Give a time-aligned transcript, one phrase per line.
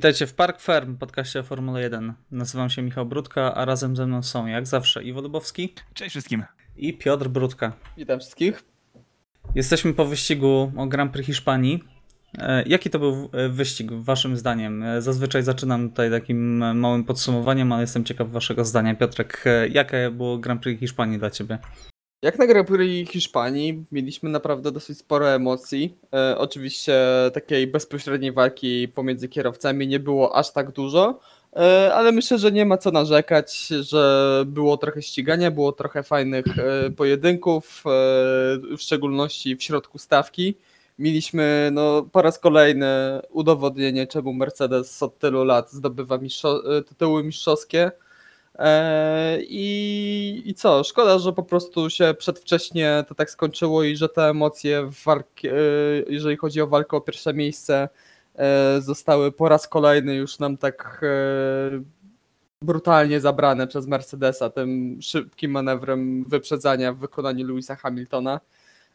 [0.00, 2.14] Witajcie w Park Ferm, podcaście o Formule 1.
[2.30, 6.44] Nazywam się Michał Brudka, a razem ze mną są jak zawsze Iwo Lubowski Cześć wszystkim.
[6.76, 7.72] i Piotr Brudka.
[7.96, 8.62] Witam wszystkich.
[9.54, 11.84] Jesteśmy po wyścigu o Grand Prix Hiszpanii.
[12.38, 14.82] E, Jaki to był e, wyścig waszym zdaniem?
[14.82, 18.94] E, Zazwyczaj zaczynam tutaj takim małym podsumowaniem, ale jestem ciekaw waszego zdania.
[18.94, 21.58] Piotrek, jakie było Grand Prix Hiszpanii dla ciebie?
[22.22, 25.94] Jak na Grand Prix Hiszpanii mieliśmy naprawdę dosyć sporo emocji.
[26.14, 26.94] E, oczywiście
[27.34, 31.20] takiej bezpośredniej walki pomiędzy kierowcami nie było aż tak dużo,
[31.56, 36.44] e, ale myślę, że nie ma co narzekać, że było trochę ścigania, było trochę fajnych
[36.58, 37.90] e, pojedynków, e,
[38.76, 40.54] w szczególności w środku stawki.
[40.98, 42.86] Mieliśmy no, po raz kolejny
[43.30, 47.92] udowodnienie, czemu Mercedes od tylu lat zdobywa mistrzo- e, tytuły mistrzowskie.
[48.58, 50.84] Eee, I, I co?
[50.84, 55.18] Szkoda, że po prostu się przedwcześnie to tak skończyło i że te emocje w e,
[56.08, 57.88] jeżeli chodzi o walkę o pierwsze miejsce,
[58.34, 61.80] e, zostały po raz kolejny już nam tak e,
[62.62, 68.40] brutalnie zabrane przez Mercedesa tym szybkim manewrem wyprzedzania w wykonaniu Louisa Hamiltona.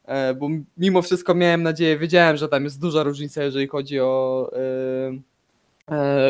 [0.06, 4.52] E, Bo mimo wszystko miałem nadzieję, wiedziałem, że tam jest duża różnica, jeżeli chodzi o
[4.54, 5.35] e, e,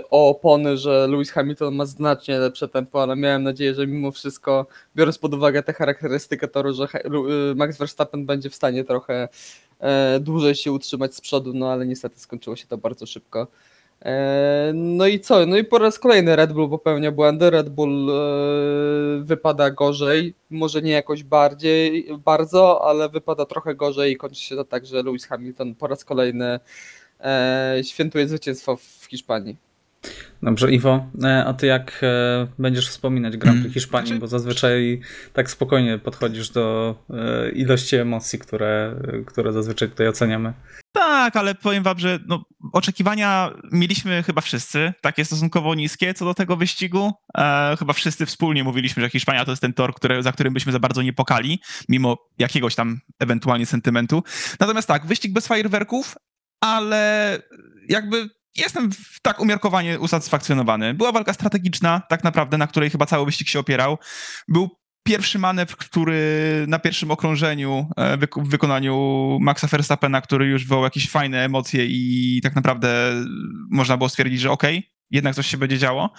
[0.09, 4.67] o opony, że Lewis Hamilton ma znacznie lepsze tempo, ale miałem nadzieję, że mimo wszystko,
[4.95, 6.83] biorąc pod uwagę tę charakterystykę toru, że
[7.51, 9.27] y, Max Verstappen będzie w stanie trochę
[9.79, 13.47] e, dłużej się utrzymać z przodu, no ale niestety skończyło się to bardzo szybko.
[14.05, 15.45] E, No i co?
[15.45, 17.49] No i po raz kolejny Red Bull popełnia błędy.
[17.49, 24.17] Red Bull e, wypada gorzej, może nie jakoś bardziej, bardzo, ale wypada trochę gorzej i
[24.17, 26.59] kończy się to tak, że Lewis Hamilton po raz kolejny e,
[27.83, 29.57] świętuje zwycięstwo w Hiszpanii.
[30.43, 34.07] Dobrze, Iwo, e, a ty jak e, będziesz wspominać Grand Prix Mm, Hiszpanii?
[34.07, 35.01] znaczy- Bo zazwyczaj
[35.33, 40.53] tak spokojnie podchodzisz do e, ilości emocji, które, które zazwyczaj tutaj oceniamy.
[40.91, 46.33] Tak, ale powiem wam, że no, oczekiwania mieliśmy chyba wszyscy, takie stosunkowo niskie co do
[46.33, 47.11] tego wyścigu.
[47.37, 50.71] E, chyba wszyscy wspólnie mówiliśmy, że Hiszpania to jest ten tor, który, za którym byśmy
[50.71, 51.59] za bardzo nie pokali,
[51.89, 54.23] mimo jakiegoś tam ewentualnie sentymentu.
[54.59, 56.15] Natomiast tak, wyścig bez fajerwerków,
[56.59, 57.41] ale
[57.89, 58.89] jakby jestem
[59.21, 60.93] tak umiarkowanie usatysfakcjonowany.
[60.93, 63.97] Była walka strategiczna, tak naprawdę, na której chyba cały wyścig się opierał.
[64.47, 64.69] Był
[65.03, 66.21] pierwszy manewr, który
[66.67, 72.39] na pierwszym okrążeniu e, w wykonaniu Maxa Verstappena, który już wywołał jakieś fajne emocje i
[72.43, 73.11] tak naprawdę
[73.71, 76.13] można było stwierdzić, że okej, jednak coś się będzie działo.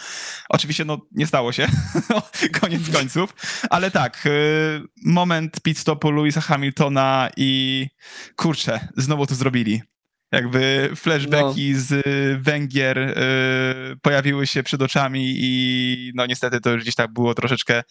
[0.49, 1.67] Oczywiście no nie stało się,
[2.11, 2.23] No,
[2.61, 3.35] koniec końców,
[3.71, 4.31] ale tak, e,
[5.05, 7.87] moment pit stopu Louisa Hamiltona i
[8.37, 9.83] kurczę, znowu to zrobili.
[10.33, 13.15] Jakby flashbacki z y, Węgier y,
[14.03, 17.83] pojawiły się przed oczami i no niestety to już gdzieś tak było troszeczkę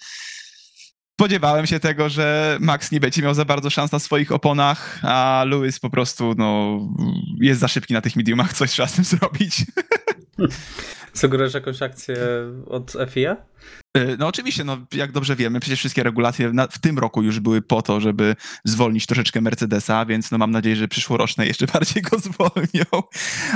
[1.19, 5.43] Spodziewałem się tego, że Max nie będzie miał za bardzo szans na swoich oponach, a
[5.47, 6.79] Lewis po prostu no,
[7.41, 9.55] jest za szybki na tych mediumach, coś trzeba z tym zrobić.
[11.13, 12.17] Sugerujesz jakąś akcję
[12.67, 13.37] od FIA?
[13.97, 17.39] Y, No oczywiście, no, jak dobrze wiemy, przecież wszystkie regulacje na, w tym roku już
[17.39, 18.35] były po to, żeby
[18.65, 23.03] zwolnić troszeczkę Mercedesa, więc no, mam nadzieję, że przyszłoroczne jeszcze bardziej go zwolnią.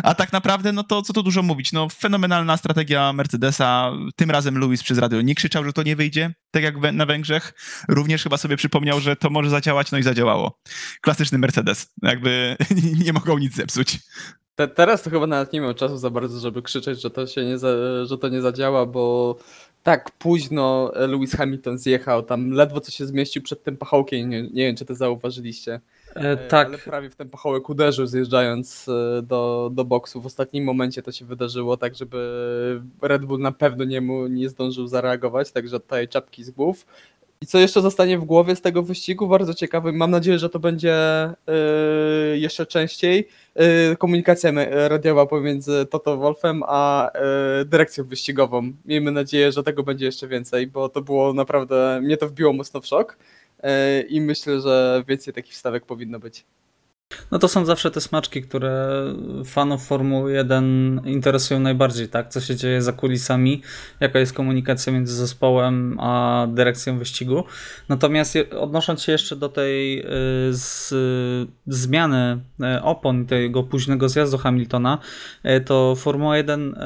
[0.04, 3.92] A tak naprawdę, no to co tu dużo mówić, no fenomenalna strategia Mercedesa.
[4.16, 7.06] Tym razem Lewis przez radio nie krzyczał, że to nie wyjdzie, tak jak we- na
[7.06, 7.54] Węgrzech.
[7.88, 10.60] Również chyba sobie przypomniał, że to może zadziałać, no i zadziałało.
[11.02, 11.94] Klasyczny Mercedes.
[12.04, 12.58] Jakby
[13.06, 14.00] nie mogą nic zepsuć.
[14.60, 17.46] Te, teraz to chyba nawet nie miał czasu za bardzo, żeby krzyczeć, że to się
[17.46, 17.70] nie, za,
[18.06, 19.36] że to nie zadziała, bo
[19.84, 24.66] tak późno Lewis Hamilton zjechał, tam ledwo co się zmieścił przed tym pachołkiem, nie, nie
[24.66, 25.74] wiem czy to zauważyliście.
[25.74, 25.80] E,
[26.16, 30.22] E, tak, Ale prawie w ten pachołek uderzył zjeżdżając e, do, do boksu.
[30.22, 34.50] W ostatnim momencie to się wydarzyło, tak żeby Red Bull na pewno nie, mu, nie
[34.50, 36.86] zdążył zareagować, także tutaj czapki z głów.
[37.42, 39.28] I co jeszcze zostanie w głowie z tego wyścigu?
[39.28, 39.94] Bardzo ciekawy.
[39.94, 41.34] Mam nadzieję, że to będzie e,
[42.34, 43.28] jeszcze częściej.
[43.56, 44.52] E, komunikacja
[44.88, 48.74] radiowa pomiędzy Toto Wolfem a e, dyrekcją wyścigową.
[48.86, 52.82] Miejmy nadzieję, że tego będzie jeszcze więcej, bo to było naprawdę, mnie to wbiło mocno
[52.82, 53.18] w szok.
[53.64, 56.46] E, I myślę, że więcej takich wstawek powinno być.
[57.32, 59.04] No to są zawsze te smaczki, które
[59.46, 62.30] fanów Formuły 1 interesują najbardziej, tak?
[62.30, 63.62] Co się dzieje za kulisami,
[64.00, 67.44] jaka jest komunikacja między zespołem a dyrekcją wyścigu.
[67.90, 70.06] Natomiast odnosząc się jeszcze do tej y,
[70.52, 70.94] z,
[71.68, 72.40] zmiany
[72.78, 74.98] y, opon, tego późnego zjazdu Hamiltona,
[75.46, 76.78] y, to Formuła 1 y,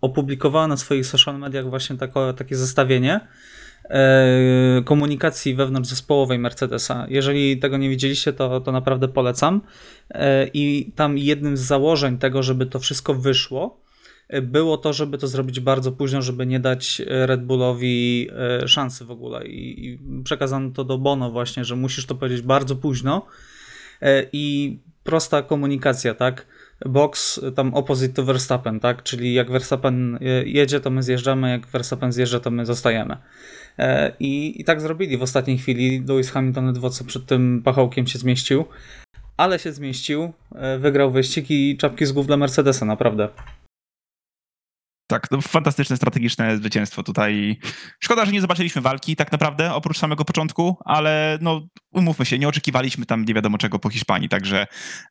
[0.00, 3.20] opublikowała na swoich social mediach właśnie tako, takie zestawienie
[3.84, 7.06] e, komunikacji wewnątrzzespołowej Mercedesa.
[7.08, 9.60] Jeżeli tego nie widzieliście, to, to naprawdę polecam.
[10.10, 13.80] E, I tam jednym z założeń tego, żeby to wszystko wyszło,
[14.28, 18.28] e, było to, żeby to zrobić bardzo późno, żeby nie dać Red Bullowi
[18.66, 19.46] szansy w ogóle.
[19.46, 23.26] I, przekazano to do Bono właśnie, że musisz to powiedzieć bardzo późno.
[24.32, 26.46] I prosta komunikacja, tak?
[26.86, 29.02] box tam opposite to Verstappen, tak?
[29.02, 33.16] Czyli jak Verstappen jedzie, to my zjeżdżamy, jak Verstappen zjeżdża, to my zostajemy.
[33.78, 36.04] E, I, I tak zrobili w ostatniej chwili.
[36.08, 38.64] Lewis Hamilton ledwo co przed tym pachołkiem się zmieścił,
[39.36, 43.28] ale się zmieścił, e, wygrał wyścig i czapki z głów dla Mercedesa, naprawdę.
[45.06, 47.58] Tak, to fantastyczne strategiczne zwycięstwo tutaj.
[48.00, 52.48] Szkoda, że nie zobaczyliśmy walki tak naprawdę, oprócz samego początku, ale no umówmy się, nie
[52.48, 54.66] oczekiwaliśmy tam nie wiadomo czego po Hiszpanii, także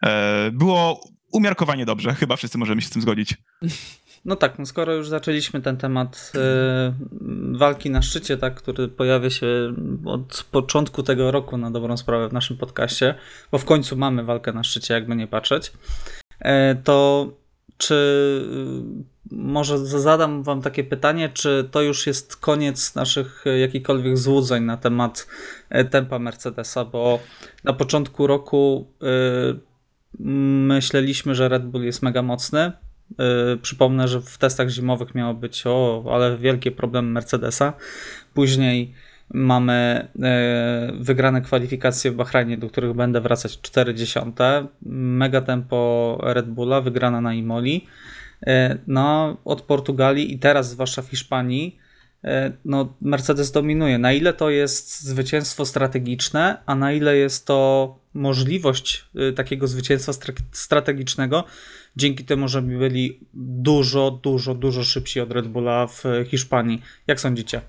[0.05, 2.15] e, było umiarkowanie dobrze.
[2.15, 3.37] Chyba wszyscy możemy się z tym zgodzić.
[4.25, 6.93] No tak, no skoro już zaczęliśmy ten temat e,
[7.51, 9.47] walki na szczycie, tak, który pojawia się
[10.05, 13.15] od początku tego roku na dobrą sprawę w naszym podcaście,
[13.51, 15.73] bo w końcu mamy walkę na szczycie, jakby nie patrzeć,
[16.39, 17.27] e, to
[17.81, 17.95] czy
[19.31, 24.77] y, może zadam wam takie pytanie, czy to już jest koniec naszych jakichkolwiek złudzeń na
[24.77, 25.27] temat
[25.89, 27.19] tempa Mercedesa, bo
[27.63, 29.59] na początku roku y,
[30.67, 32.71] myśleliśmy, że Red Bull jest mega mocny,
[33.61, 37.73] przypomnę, że w testach zimowych miało być o, ale wielkie problemy Mercedesa.
[38.33, 38.93] Później
[39.33, 44.19] mamy yy, wygrane kwalifikacje w Bahrajnie, do których będę wracać 40.
[44.91, 47.87] Mega tempo Red Bulla, wygrana na Imoli.
[48.47, 48.53] Yy,
[48.87, 51.77] no, od Portugalii i teraz zwłaszcza w Hiszpanii
[52.65, 53.97] no, Mercedes dominuje.
[53.97, 59.05] Na ile to jest zwycięstwo strategiczne, a na ile jest to możliwość
[59.35, 60.13] takiego zwycięstwa
[60.51, 61.43] strategicznego,
[61.95, 66.81] dzięki temu, że byli dużo, dużo, dużo szybsi od Red Bulla w Hiszpanii.
[67.07, 67.61] Jak sądzicie?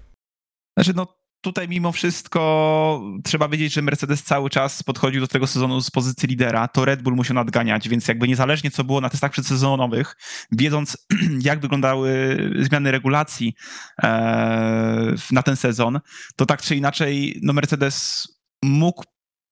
[0.77, 5.81] Znaczy, no tutaj mimo wszystko trzeba wiedzieć, że Mercedes cały czas podchodził do tego sezonu
[5.81, 9.33] z pozycji lidera, to Red Bull musiał nadganiać, więc jakby niezależnie co było na testach
[9.33, 10.17] przedsezonowych,
[10.53, 11.07] wiedząc
[11.49, 13.55] jak wyglądały zmiany regulacji
[14.03, 16.01] e, na ten sezon,
[16.37, 18.29] to tak czy inaczej no Mercedes
[18.65, 19.05] mógł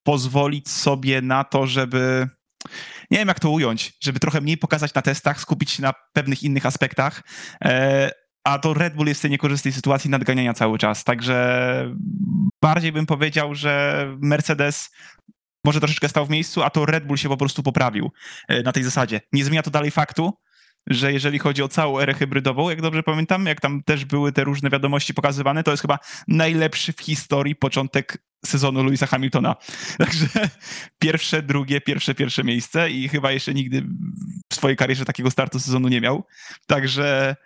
[0.03, 2.29] pozwolić sobie na to, żeby
[3.11, 6.43] nie wiem jak to ująć, żeby trochę mniej pokazać na testach, skupić się na pewnych
[6.43, 7.23] innych aspektach,
[7.65, 8.11] e,
[8.45, 11.95] a to Red Bull jest w tej niekorzystnej sytuacji nadganiania cały czas, także
[12.63, 14.91] bardziej bym powiedział, że Mercedes
[15.65, 18.11] może troszeczkę stał w miejscu, a to Red Bull się po prostu poprawił
[18.49, 19.21] e, na tej zasadzie.
[19.33, 20.33] Nie zmienia to dalej faktu,
[20.87, 24.45] że jeżeli chodzi o całą erę hybrydową, jak dobrze pamiętam, jak tam też były te
[24.45, 25.99] różne wiadomości pokazywane, to jest chyba
[26.29, 29.57] najlepszy w historii początek sezonu Louisa Hamiltona.
[29.99, 30.27] Także
[30.99, 33.83] pierwsze, drugie, pierwsze, pierwsze miejsce i chyba jeszcze nigdy
[34.51, 36.25] w swojej karierze takiego startu sezonu nie miał.
[36.67, 37.37] Także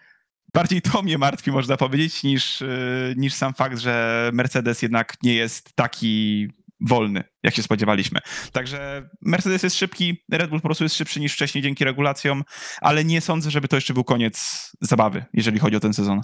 [0.55, 5.35] bardziej to mnie martwi, można powiedzieć, niż, y, niż sam fakt, że Mercedes jednak nie
[5.35, 6.49] jest taki
[6.89, 8.21] wolny, jak się spodziewaliśmy.
[8.53, 12.43] Także Mercedes jest szybki, Red Bull po prostu jest szybszy niż wcześniej dzięki regulacjom,
[12.81, 16.21] ale nie sądzę, żeby to jeszcze był koniec zabawy, jeżeli chodzi o ten sezon.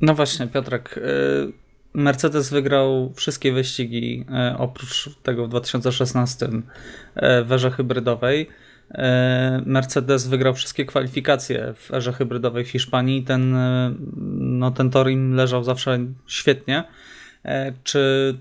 [0.00, 0.98] No właśnie, Piotrek.
[0.98, 1.52] Y,
[1.94, 6.48] Mercedes wygrał wszystkie wyścigi y, oprócz tego w 2016
[7.44, 8.48] w erze hybrydowej.
[8.90, 8.98] Y,
[9.66, 13.22] Mercedes wygrał wszystkie kwalifikacje w erze hybrydowej w Hiszpanii.
[13.22, 13.56] Ten,
[14.58, 16.84] no, ten tor im leżał zawsze świetnie.
[17.84, 18.34] Czy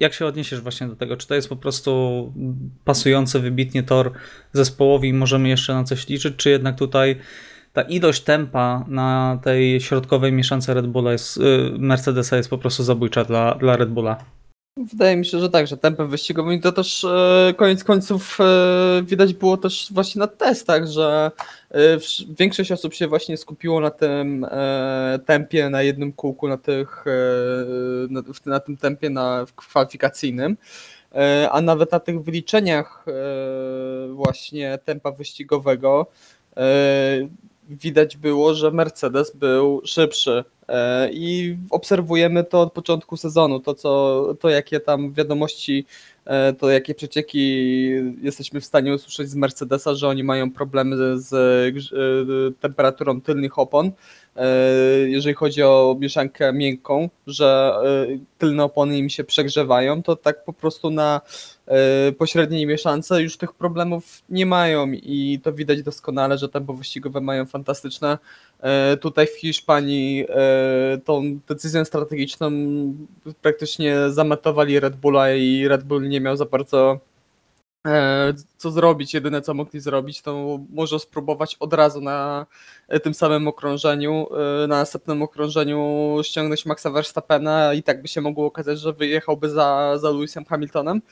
[0.00, 1.16] jak się odniesiesz właśnie do tego?
[1.16, 2.32] Czy to jest po prostu
[2.84, 4.12] pasujący wybitnie tor
[4.52, 7.16] zespołowi i możemy jeszcze na coś liczyć, czy jednak tutaj
[7.72, 11.40] ta ilość tempa na tej środkowej mieszance Red Bulla jest, y,
[11.78, 14.24] Mercedesa jest po prostu zabójcza dla, dla Red Bulla?
[14.86, 19.02] Wydaje mi się, że tak, że tempem wyścigowym i to też e, koniec końców e,
[19.02, 21.30] widać było też właśnie na testach, że
[21.70, 21.78] e,
[22.38, 24.46] większość osób się właśnie skupiło na tym
[25.26, 27.04] tempie na jednym kółku, na, tych,
[28.10, 30.56] na, na tym tempie na kwalifikacyjnym,
[31.50, 33.04] a nawet na tych wyliczeniach
[34.10, 36.06] właśnie tempa wyścigowego
[37.68, 40.44] widać było, że Mercedes był szybszy
[41.12, 45.86] I obserwujemy to od początku sezonu, to, co, to jakie tam wiadomości,
[46.24, 47.86] e, to jakie przecieki
[48.22, 53.92] jesteśmy w stanie usłyszeć z Mercedesa, że oni mają problemy z e, temperaturą tylnych opon,
[55.06, 57.74] jeżeli chodzi o mieszankę miękką, że
[58.38, 61.20] tylne opony im się przegrzewają, to tak po prostu na
[62.18, 67.46] pośredniej mieszance już tych problemów nie mają i to widać doskonale, że tempo wyścigowe mają
[67.46, 68.12] fantastyczne.
[68.12, 68.18] E,
[69.00, 72.50] tutaj w Hiszpanii e, tą decyzją strategiczną
[73.42, 77.00] praktycznie zametowali Red Bulla i Red Bull nie miał za bardzo
[77.86, 79.14] e, co zrobić.
[79.14, 82.46] Jedyne co mogli zrobić to może spróbować od razu na
[83.02, 84.26] tym samym okrążeniu,
[84.60, 89.98] na następnym okrążeniu ściągnąć Maxa Verstappena i tak by się mogło okazać, że wyjechałby za,
[89.98, 91.02] za Lewisem Hamiltonem.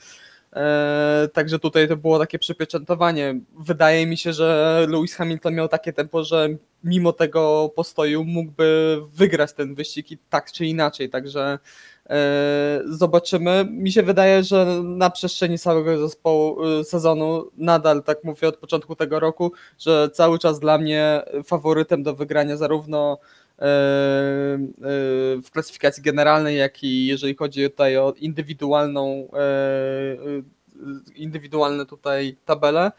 [0.55, 3.39] E, także tutaj to było takie przypieczętowanie.
[3.59, 6.49] Wydaje mi się, że Lewis Hamilton miał takie tempo, że
[6.83, 11.09] mimo tego postoju mógłby wygrać ten wyścig i tak czy inaczej.
[11.09, 11.59] Także
[12.09, 13.65] e, zobaczymy.
[13.71, 18.95] Mi się wydaje, że na przestrzeni całego zespołu e, sezonu, nadal tak mówię od początku
[18.95, 23.19] tego roku, że cały czas dla mnie faworytem do wygrania zarówno
[25.43, 30.41] w klasyfikacji generalnej, jak i jeżeli chodzi tutaj o indywidualną e, e,
[31.15, 32.91] indywidualne tutaj tabele,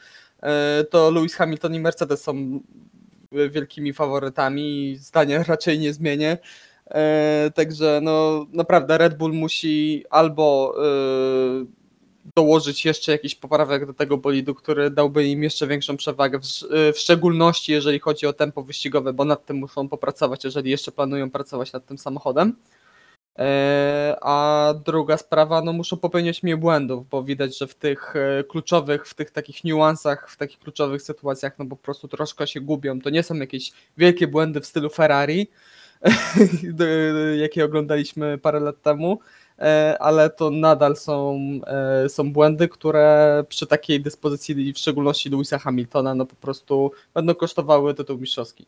[0.43, 2.61] e, to Lewis Hamilton i Mercedes są
[3.33, 6.39] wielkimi faworytami i zdania raczej nie zmienię.
[6.87, 11.80] E, Także no naprawdę Red Bull musi albo e,
[12.37, 16.97] dołożyć jeszcze jakiś poprawek do tego bolidu, który dałby im jeszcze większą przewagę, w, sz-
[16.97, 21.31] w szczególności jeżeli chodzi o tempo wyścigowe, bo nad tym muszą popracować, jeżeli jeszcze planują
[21.31, 22.57] pracować nad tym samochodem.
[23.39, 28.45] E, A druga sprawa, no muszą popełniać mniej błędów, bo widać, że w tych e,
[28.45, 33.01] kluczowych, w tych takich niuansach, w takich kluczowych sytuacjach, no po prostu troszkę się gubią.
[33.01, 35.51] To nie są jakieś wielkie błędy w stylu Ferrari,
[37.43, 39.21] jakie oglądaliśmy parę lat temu,
[40.01, 46.15] ale to nadal są, e, są błędy, które przy takiej dyspozycji, w szczególności Louisa Hamiltona,
[46.15, 48.67] no po prostu będą kosztowały tytuł mistrzowski.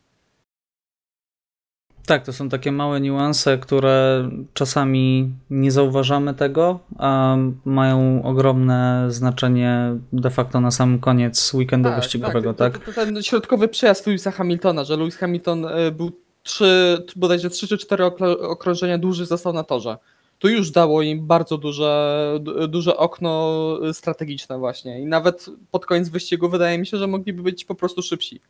[2.05, 9.95] Tak, to są takie małe niuanse, które czasami nie zauważamy tego, a mają ogromne znaczenie
[10.13, 12.73] de facto na sam koniec weekendu wyścigowego, tak?
[12.73, 16.11] To, to, to ten środkowy przejazd Louisa Hamiltona, że Lewis Hamilton e, był
[16.43, 18.05] trzy, bodajże trzy czy cztery
[18.39, 19.97] okrążenia dłużej został na torze.
[20.39, 23.53] To już dało im bardzo duże, du- duże okno
[23.93, 28.01] strategiczne właśnie i nawet pod koniec wyścigu wydaje mi się, że mogliby być po prostu
[28.01, 28.41] szybsi.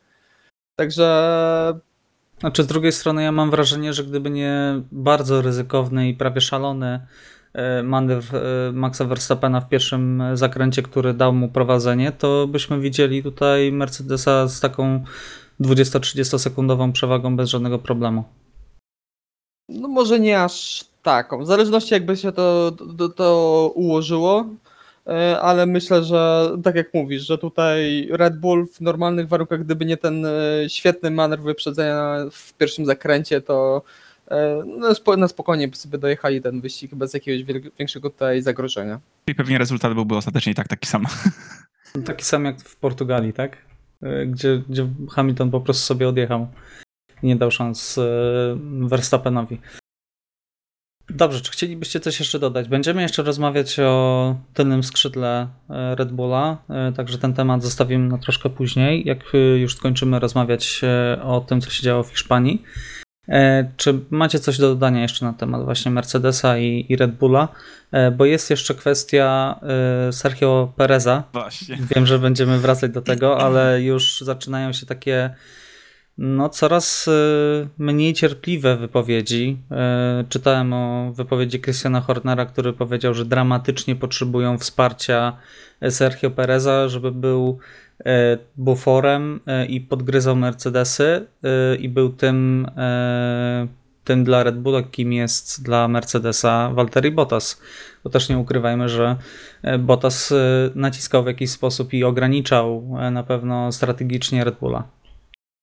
[0.76, 1.80] Także
[2.40, 7.06] Znaczy, z drugiej strony, ja mam wrażenie, że gdyby nie bardzo ryzykowny i prawie szalony
[7.52, 13.22] e, manewr e, Maxa Verstappena w pierwszym zakręcie, który dał mu prowadzenie, to byśmy widzieli
[13.22, 15.04] tutaj Mercedesa z taką
[15.60, 18.24] 20-30 sekundową przewagą bez żadnego problemu.
[19.68, 24.48] No może nie aż taką, w zależności jakby się to, to, to ułożyło,
[25.06, 29.84] e, ale myślę, że tak jak mówisz, że tutaj Red Bull w normalnych warunkach, gdyby
[29.84, 30.30] nie ten e,
[30.68, 33.82] świetny manewr wyprzedzenia w pierwszym zakręcie, to
[34.28, 39.00] e, no, na spokojnie by sobie dojechali ten wyścig bez jakiegoś większego tutaj zagrożenia.
[39.26, 41.06] I pewnie rezultat byłby ostatecznie i tak taki sam.
[42.06, 43.56] Taki sam jak w Portugalii, tak?
[44.26, 46.46] Gdzie, gdzie Hamilton po prostu sobie odjechał
[47.22, 48.00] i nie dał szans
[48.80, 49.58] Verstappenowi.
[51.14, 52.68] Dobrze, czy chcielibyście coś jeszcze dodać?
[52.68, 58.18] Będziemy jeszcze rozmawiać o tylnym skrzydle e, Red Bulla, e, także ten temat zostawimy na
[58.18, 60.80] troszkę później, jak e, już skończymy rozmawiać
[61.22, 62.62] o tym, co się działo w Hiszpanii.
[63.76, 67.48] Czy macie coś do dodania jeszcze na temat właśnie Mercedesa i, i Red Bulla?
[68.16, 69.60] Bo jest jeszcze kwestia
[70.12, 71.78] Sergio Pereza, Właśnie.
[71.94, 75.34] Wiem, że będziemy wracać do tego, ale już zaczynają się takie
[76.18, 79.58] no, coraz y, mniej cierpliwe wypowiedzi.
[80.20, 85.36] Y, Czytałem o wypowiedzi Christiana Hornera, który powiedział, że dramatycznie potrzebują wsparcia
[85.90, 87.58] Sergio Pereza, żeby był
[88.00, 88.04] y,
[88.56, 91.26] buforem i podgryzał Mercedesy
[91.78, 92.66] i był tym,
[94.04, 97.60] tym dla Red Bulla, kim jest dla Mercedesa Valtteri Bottas.
[98.04, 99.16] Bo też nie ukrywajmy, że
[99.78, 100.34] Bottas
[100.74, 104.84] naciskał w jakiś sposób i ograniczał na pewno strategicznie Red Bulla.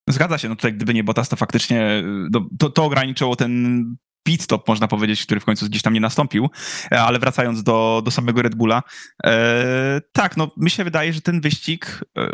[0.08, 3.84] Zgadza się, no tutaj gdyby nie Bottas, to faktycznie no, to, to ograniczyło ten
[4.24, 6.50] pit stop, można powiedzieć, który w końcu gdzieś tam nie nastąpił,
[6.92, 8.82] E, ale wracając do, do samego Red Bulla,
[9.24, 12.28] e, tak, no mi się wydaje, że ten wyścig e,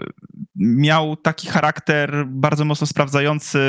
[0.57, 3.61] miał taki charakter bardzo mocno sprawdzający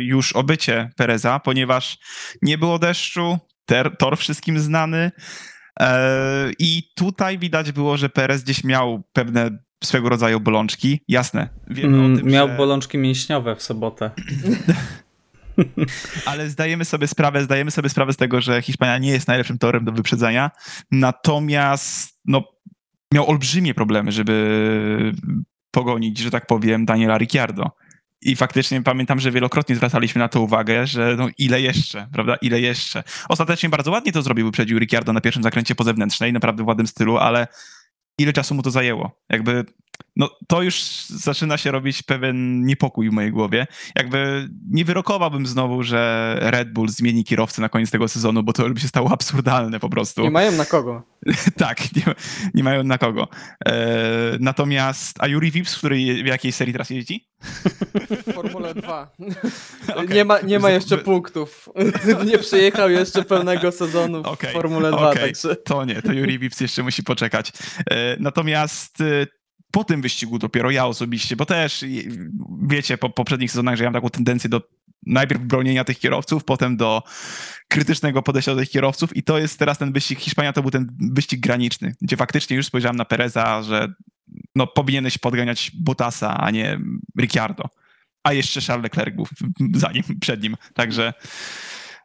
[0.00, 1.98] już obycie Pereza, ponieważ
[2.42, 5.10] nie było deszczu, ter, tor wszystkim znany
[5.80, 11.00] e, i tutaj widać było, że Perez gdzieś miał pewne swego rodzaju bolączki.
[11.08, 12.56] Jasne, wiemy o Mm, tym, Miał że...
[12.56, 14.10] bolączki mięśniowe w sobotę.
[16.26, 19.84] Ale zdajemy sobie sprawę, zdajemy sobie sprawę z tego, że Hiszpania nie jest najlepszym torem
[19.84, 20.50] do wyprzedzenia.
[20.90, 22.44] Natomiast no,
[23.14, 25.12] miał olbrzymie problemy, żeby
[25.70, 27.70] pogonić, że tak powiem, Daniela Ricciardo.
[28.22, 32.60] I faktycznie pamiętam, że wielokrotnie zwracaliśmy na to uwagę, że no ile jeszcze, prawda, ile
[32.60, 33.02] jeszcze.
[33.28, 36.86] Ostatecznie bardzo ładnie to zrobił, wyprzedził Ricciardo na pierwszym zakręcie po zewnętrznej, naprawdę w ładnym
[36.86, 37.46] stylu, ale
[38.18, 39.22] ile czasu mu to zajęło?
[39.28, 39.64] Jakby
[40.16, 43.66] no to już zaczyna się robić pewien niepokój w mojej głowie.
[43.96, 48.70] Jakby nie wyrokowałbym znowu, że Red Bull zmieni kierowcę na koniec tego sezonu, bo to
[48.70, 50.22] by się stało absurdalne po prostu.
[50.22, 51.02] Nie mają na kogo.
[51.56, 52.02] tak, nie,
[52.54, 53.28] nie mają na kogo.
[53.66, 53.76] E,
[54.40, 57.28] natomiast, a Yuri Vips, który w jakiej serii teraz jeździ?
[58.34, 59.10] Formule 2.
[59.96, 60.08] Okej.
[60.08, 61.68] Nie, ma, nie ma jeszcze punktów.
[62.30, 65.22] nie przyjechał jeszcze pełnego sezonu w Formule 2, okej.
[65.22, 65.56] także...
[65.56, 67.52] To nie, to Yuri Vips jeszcze musi poczekać.
[67.90, 69.26] E, Natomiast e,
[69.76, 71.84] po tym wyścigu dopiero ja osobiście, bo też
[72.62, 74.62] wiecie po poprzednich sezonach, że ja mam taką tendencję do
[75.06, 77.02] najpierw bronienia tych kierowców, potem do
[77.68, 80.96] krytycznego podejścia do tych kierowców i to jest teraz ten wyścig, Hiszpania to był ten
[81.00, 83.92] wyścig graniczny, gdzie faktycznie już spojrzałem na Pereza, że
[84.54, 86.78] no, powinieneś podganiać Bottasa, a nie
[87.20, 87.64] Ricciardo.
[88.22, 89.26] A jeszcze Charles Leclerc był
[89.74, 91.14] za nim, przed nim, także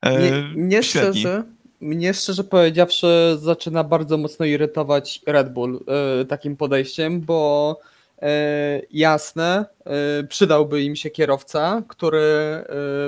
[0.01, 1.43] e, Nie, nie szczerze,
[1.81, 5.83] mnie szczerze powiedziawszy zaczyna bardzo mocno irytować Red Bull
[6.21, 7.79] e, takim podejściem, bo
[8.21, 12.21] e, jasne, e, przydałby im się kierowca, który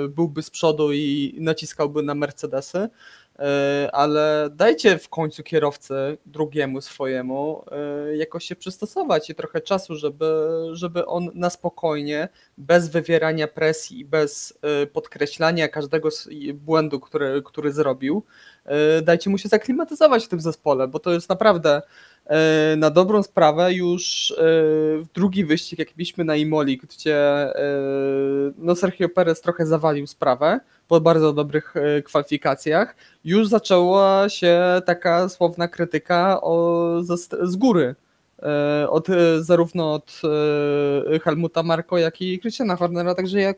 [0.08, 2.88] byłby z przodu i naciskałby na Mercedesy,
[3.92, 5.94] ale dajcie w końcu kierowcy
[6.26, 10.26] drugiemu swojemu e, jakoś się przystosować i trochę czasu, żeby,
[10.72, 16.08] żeby on na spokojnie bez wywierania presji i bez y, podkreślania każdego
[16.54, 18.22] błędu, który, który zrobił,
[19.02, 21.82] dajcie mu się zaklimatyzować w tym zespole, bo to jest naprawdę
[22.76, 29.08] na dobrą sprawę już y, drugi wyścig, jak mieliśmy na Imoli, gdzie y, no Sergio
[29.08, 36.88] Perez trochę zawalił sprawę po bardzo dobrych kwalifikacjach, już zaczęła się taka słowna krytyka o,
[37.16, 37.94] st- z góry
[38.42, 40.20] e, od, e, zarówno od
[41.14, 43.54] e, Helmuta Marko, jak i Christiana Hornera, także ja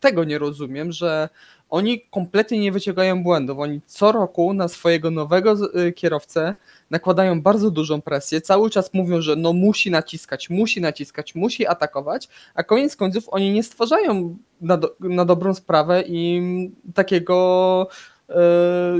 [0.00, 1.28] tego nie rozumiem, że
[1.74, 3.58] oni kompletnie nie wyciągają błędów.
[3.58, 6.54] Oni co roku na swojego nowego e, kierowcę
[6.90, 12.28] nakładają bardzo dużą presję, cały czas mówią, że no musi naciskać, musi naciskać, musi atakować,
[12.54, 17.88] a koniec końców oni nie stwarzają na, do, na dobrą sprawę im takiego
[18.28, 18.34] e,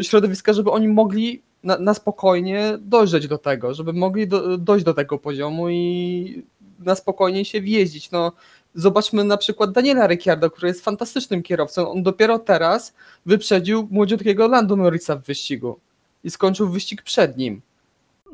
[0.03, 4.95] środowiska, żeby oni mogli na, na spokojnie dojrzeć do tego, żeby mogli do, dojść do
[4.95, 6.43] tego poziomu i
[6.79, 8.11] na spokojnie się wjeździć.
[8.11, 8.33] No,
[8.75, 11.91] zobaczmy na przykład Daniela Ricciardo, który jest fantastycznym kierowcą.
[11.91, 12.95] On dopiero teraz
[13.27, 15.81] wyprzedził młodziutkiego Lando Norrisa w wyścigu
[16.25, 17.63] i skończył wyścig przed nim.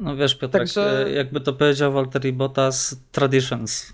[0.01, 3.93] No wiesz, Piotrek, Także- e, jakby to powiedział Valtteri Bottas, traditions.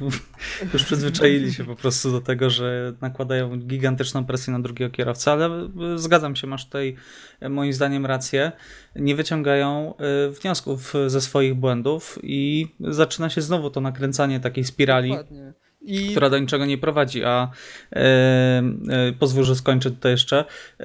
[0.72, 5.46] Już przyzwyczaili się po prostu do tego, że nakładają gigantyczną presję na drugiego kierowcę, ale
[5.46, 6.96] e, zgadzam się, masz tutaj
[7.40, 8.52] e, moim zdaniem rację.
[8.96, 9.94] Nie wyciągają
[10.40, 15.10] wniosków ze swoich błędów i zaczyna się znowu to nakręcanie takiej spirali.
[15.10, 15.52] Dokładnie.
[15.88, 17.50] I która do niczego nie prowadzi, a
[17.92, 20.44] e, e, pozwól, że skończę tutaj jeszcze.
[20.80, 20.84] E,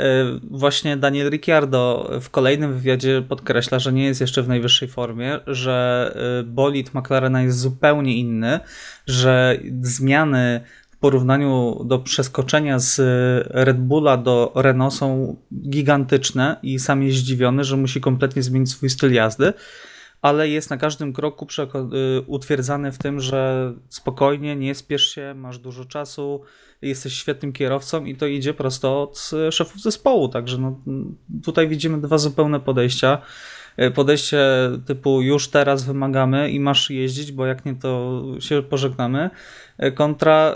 [0.52, 6.12] właśnie Daniel Ricciardo w kolejnym wywiadzie podkreśla, że nie jest jeszcze w najwyższej formie, że
[6.39, 8.60] e, bolid McLarena jest zupełnie inny,
[9.08, 13.02] że zmiany w porównaniu do przeskoczenia z
[13.50, 15.36] Red Bulla do Renault są
[15.70, 19.54] gigantyczne i sam jest zdziwiony, że musi kompletnie zmienić swój styl jazdy
[20.24, 25.58] ale jest na każdym kroku y, utwierdzany w tym, że spokojnie, nie spiesz się, masz
[25.58, 26.42] dużo czasu,
[26.82, 30.30] jesteś świetnym kierowcą i to idzie prosto od y, szefów zespołu.
[30.30, 30.80] Także no,
[31.44, 33.22] tutaj widzimy dwa zupełne podejścia.
[33.80, 34.46] Y, Podejście
[34.86, 39.30] typu już teraz wymagamy i masz jeździć, bo jak nie, to się pożegnamy.
[39.96, 40.56] Kontra,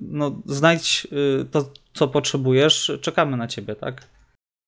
[0.00, 1.06] no, znajdź
[1.50, 4.17] to, co potrzebujesz, czekamy na ciebie, tak?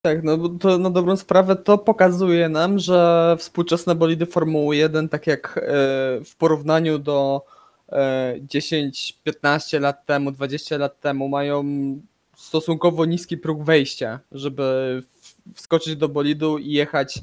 [0.01, 5.27] Tak, no to na dobrą sprawę to pokazuje nam, że współczesne bolidy Formuły 1, tak
[5.27, 5.61] jak e,
[6.25, 7.41] w porównaniu do
[7.89, 11.63] e, 10-15 lat temu, 20 lat temu, mają
[12.35, 15.03] stosunkowo niski próg wejścia, żeby
[15.53, 17.19] wskoczyć do bolidu i jechać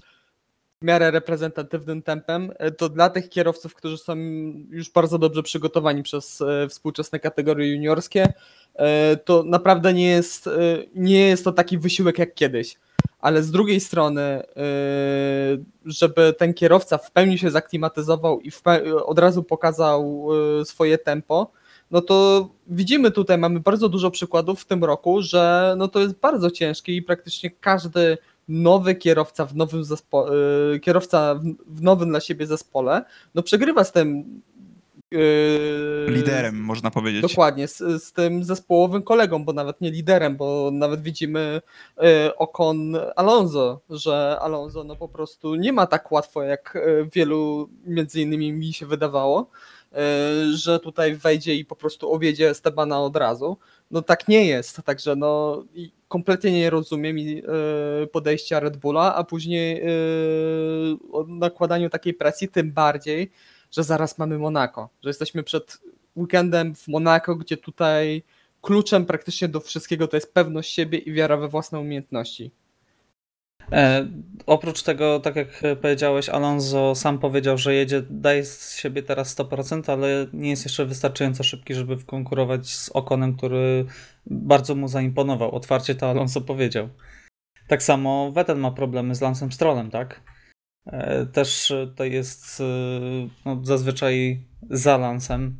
[0.82, 4.16] w miarę reprezentatywnym tempem, e, to dla tych kierowców, którzy są
[4.70, 8.32] już bardzo dobrze przygotowani przez e, współczesne kategorie juniorskie,
[8.74, 10.48] e, to naprawdę nie jest,
[10.94, 12.76] nie jest to taki wysiłek jak kiedyś.
[13.20, 14.42] Ale z drugiej strony,
[15.84, 18.50] żeby ten kierowca w pełni się zaklimatyzował i
[19.04, 20.28] od razu pokazał
[20.64, 21.50] swoje tempo,
[21.90, 26.14] no to widzimy tutaj, mamy bardzo dużo przykładów w tym roku, że no to jest
[26.14, 30.30] bardzo ciężkie i praktycznie każdy nowy kierowca w nowym zespo-
[30.74, 34.40] e, kierowca w, nowym dla siebie zespole, no przegrywa z tym
[35.12, 37.22] e, Liderem, można powiedzieć.
[37.22, 41.60] Dokładnie, z, z tym zespołowym kolegą, bo nawet nie liderem, bo nawet widzimy
[41.98, 46.78] e, okon Alonso, że Alonso no po prostu nie ma tak łatwo, jak
[47.12, 49.50] wielu między innymi mi się wydawało,
[50.54, 53.56] że tutaj wejdzie i po prostu objedzie Estebana od razu.
[53.90, 55.62] No tak nie jest, także no
[56.08, 59.86] kompletnie nie rozumiem e, podejścia Red Bulla, a później e,
[61.12, 63.30] o nakładaniu takiej presji, tym bardziej,
[63.70, 65.78] że zaraz mamy Monako, że jesteśmy przed
[66.16, 68.22] weekendem w Monako, gdzie tutaj
[68.62, 72.50] kluczem praktycznie do wszystkiego to jest pewność siebie i wiara we własne umiejętności.
[73.72, 74.06] E,
[74.46, 79.92] oprócz tego, tak jak powiedziałeś, Alonso sam powiedział, że jedzie, daje z siebie teraz 100%,
[79.92, 83.84] ale nie jest jeszcze wystarczająco szybki, żeby konkurować z Okonem, który
[84.26, 85.50] bardzo mu zaimponował.
[85.54, 86.88] Otwarcie to Alonso powiedział.
[87.68, 90.20] Tak samo Vettel ma problemy z Lancem Strollem, tak?
[90.86, 92.64] E, też to jest e,
[93.44, 95.58] no, zazwyczaj za Lancem,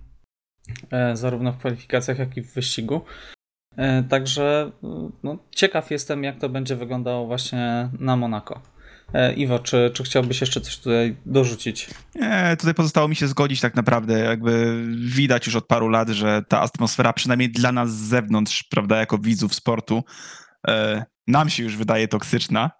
[0.90, 3.00] e, zarówno w kwalifikacjach, jak i w wyścigu.
[3.76, 4.72] E, Także
[5.22, 8.62] no, ciekaw jestem, jak to będzie wyglądało właśnie na Monako.
[9.14, 11.90] E, Iwo, czy, czy chciałbyś jeszcze coś tutaj dorzucić?
[12.14, 14.18] Nie, tutaj pozostało mi się zgodzić tak naprawdę.
[14.18, 18.96] Jakby widać już od paru lat, że ta atmosfera, przynajmniej dla nas z zewnątrz, prawda,
[18.96, 20.04] jako widzów sportu,
[20.68, 22.70] e, nam się już wydaje toksyczna.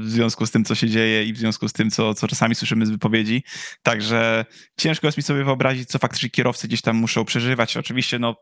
[0.00, 2.54] W związku z tym, co się dzieje i w związku z tym, co, co czasami
[2.54, 3.44] słyszymy z wypowiedzi.
[3.82, 4.44] Także
[4.80, 7.76] ciężko jest mi sobie wyobrazić, co faktycznie kierowcy gdzieś tam muszą przeżywać.
[7.76, 8.36] Oczywiście, no,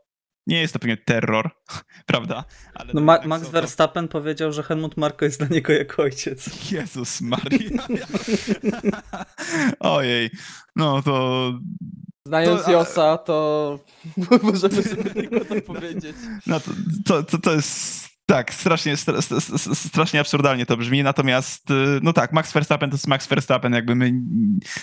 [0.47, 1.49] nie jest to pewnie terror,
[2.05, 2.43] prawda?
[2.73, 6.49] Ale No, Ma- Max to- Verstappen powiedział, że Helmut Marko jest dla niego jak ojciec.
[6.71, 7.83] Jezus Maria.
[9.79, 10.29] Ojej,
[10.75, 11.53] no to
[12.27, 13.79] Znając To- ale- Josa, to
[14.43, 16.15] możemy sobie tylko to powiedzieć.
[16.47, 16.71] No to,
[17.05, 21.73] to, to, to jest tak, strasznie, stra, stra, stra- strasznie absurdalnie to brzmi, natomiast y,
[22.01, 24.11] no tak, Max Verstappen to jest Max Verstappen, jakby my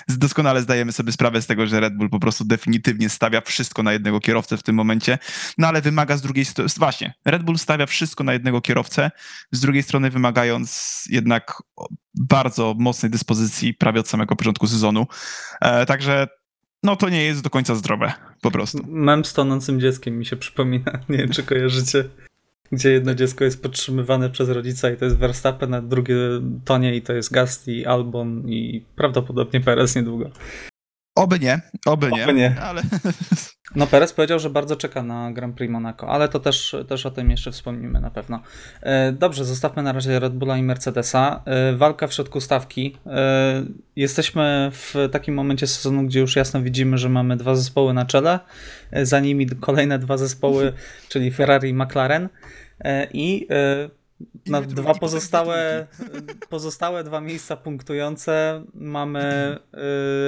[0.08, 3.92] doskonale zdajemy sobie sprawę z tego, że Red Bull po prostu definitywnie stawia wszystko na
[3.92, 5.18] jednego kierowcę w tym momencie,
[5.58, 9.10] no ale wymaga z drugiej strony, właśnie, Red Bull stawia wszystko na jednego kierowcę,
[9.52, 11.62] z drugiej strony wymagając jednak
[12.14, 15.06] bardzo mocnej dyspozycji prawie od samego początku sezonu,
[15.60, 16.26] e, także
[16.82, 18.78] no to nie jest do końca zdrowe, po prostu.
[18.88, 20.92] Mem z tonącym dzieckiem mi się przypomina.
[21.08, 22.04] Nie wiem, czy kojarzycie.
[22.72, 26.16] Gdzie jedno dziecko jest podtrzymywane przez rodzica i to jest Verstappen, a drugie
[26.64, 30.30] tonie i to jest Gasly, Albon i prawdopodobnie Perez niedługo.
[31.14, 32.60] Oby nie, oby nie, Oby nie.
[32.60, 32.82] ale
[33.74, 37.10] No Perez powiedział, że bardzo czeka na Grand Prix Monaco, ale to też, też o
[37.10, 38.42] tym jeszcze wspomnimy na pewno.
[38.82, 41.42] E, Dobrze, zostawmy na razie Red Bulla i Mercedesa.
[41.46, 42.96] E, Walka w środku stawki.
[43.06, 43.62] E,
[43.96, 48.38] Jesteśmy w takim momencie sezonu, gdzie już jasno widzimy, że mamy dwa zespoły na czele.
[49.02, 50.72] Za nimi kolejne dwa zespoły,
[51.08, 52.28] czyli Ferrari i McLaren.
[53.12, 53.48] I
[54.46, 55.86] na dwa pozostałe,
[56.50, 59.58] pozostałe dwa miejsca punktujące mamy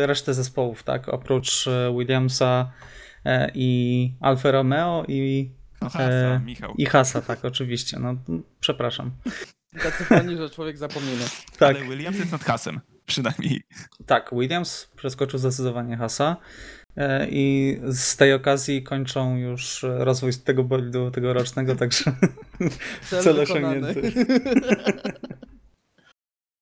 [0.03, 1.09] y, resztę zespołów, tak?
[1.09, 2.73] Oprócz y, Williamsa
[3.25, 5.51] e, i Alfa Romeo i,
[5.83, 6.75] No Hasa, Michał.
[6.79, 7.99] i Hasa, tak, oczywiście.
[7.99, 8.15] No,
[8.61, 9.11] przepraszam.
[9.83, 11.25] Tacy fani, że człowiek zapomina.
[11.59, 13.63] Tak, Ale Williams jest nad Hasem, przynajmniej.
[14.07, 16.82] tak, Williams przeskoczył zdecydowanie Hasa e,
[17.31, 22.05] i z tej okazji kończą już rozwój tego bolidu tegorocznego, także
[23.11, 24.13] Cel Cel osiągnięty.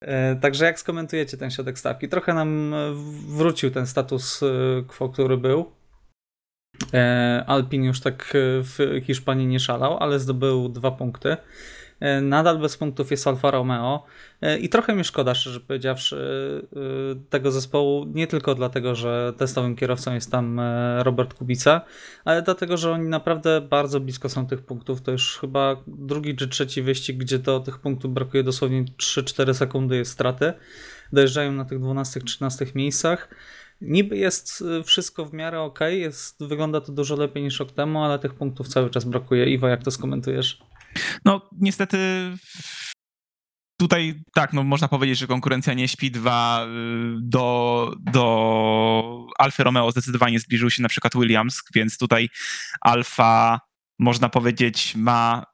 [0.00, 2.08] E, Także jak skomentujecie ten środek stawki?
[2.08, 2.76] Trochę nam e,
[3.28, 4.46] wrócił ten status e,
[4.88, 5.72] quo, który był.
[6.94, 11.36] E, Alpin już tak e, w Hiszpanii nie szalał, ale zdobył dwa punkty.
[12.00, 14.04] E, Nadal bez punktów jest Alfa Romeo
[14.42, 16.16] E, i trochę mi szkoda, szczerze powiedziawszy,
[16.76, 18.06] e, tego zespołu.
[18.14, 20.60] Nie tylko dlatego, że testowym kierowcą jest tam
[20.98, 21.80] Robert Kubica,
[22.24, 25.02] ale dlatego, że oni naprawdę bardzo blisko są tych punktów.
[25.02, 29.96] To już chyba drugi czy trzeci wyścig, gdzie do tych punktów brakuje dosłownie 3-4 sekundy
[29.96, 30.52] jest straty.
[31.12, 33.28] Dojeżdżają na tych 12-13 miejscach.
[33.80, 38.18] Niby jest wszystko w miarę ok, jest, wygląda to dużo lepiej niż rok temu, ale
[38.18, 39.46] tych punktów cały czas brakuje.
[39.46, 40.69] Iwo, jak to skomentujesz?
[41.24, 41.98] No niestety
[43.80, 46.10] tutaj tak, no można powiedzieć, że konkurencja nie śpi.
[46.10, 46.68] Dwa, y,
[47.20, 52.28] do, do Alfy Romeo zdecydowanie zbliżył się na przykład Williams, więc tutaj
[52.80, 53.60] Alfa
[53.98, 55.44] można powiedzieć ma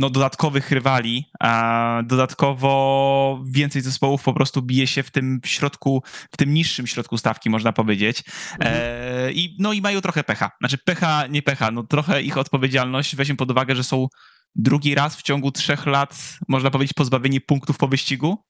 [0.00, 6.36] no, dodatkowych rywali, a dodatkowo więcej zespołów po prostu bije się w tym środku, w
[6.36, 8.22] tym niższym środku stawki, można powiedzieć.
[8.60, 10.50] E, i, no i mają trochę pecha.
[10.60, 13.16] Znaczy pecha, nie pecha, no trochę ich odpowiedzialność.
[13.16, 14.08] Weźmy pod uwagę, że są
[14.54, 18.44] drugi raz w ciągu trzech lat, można powiedzieć, pozbawieni punktów po wyścigu.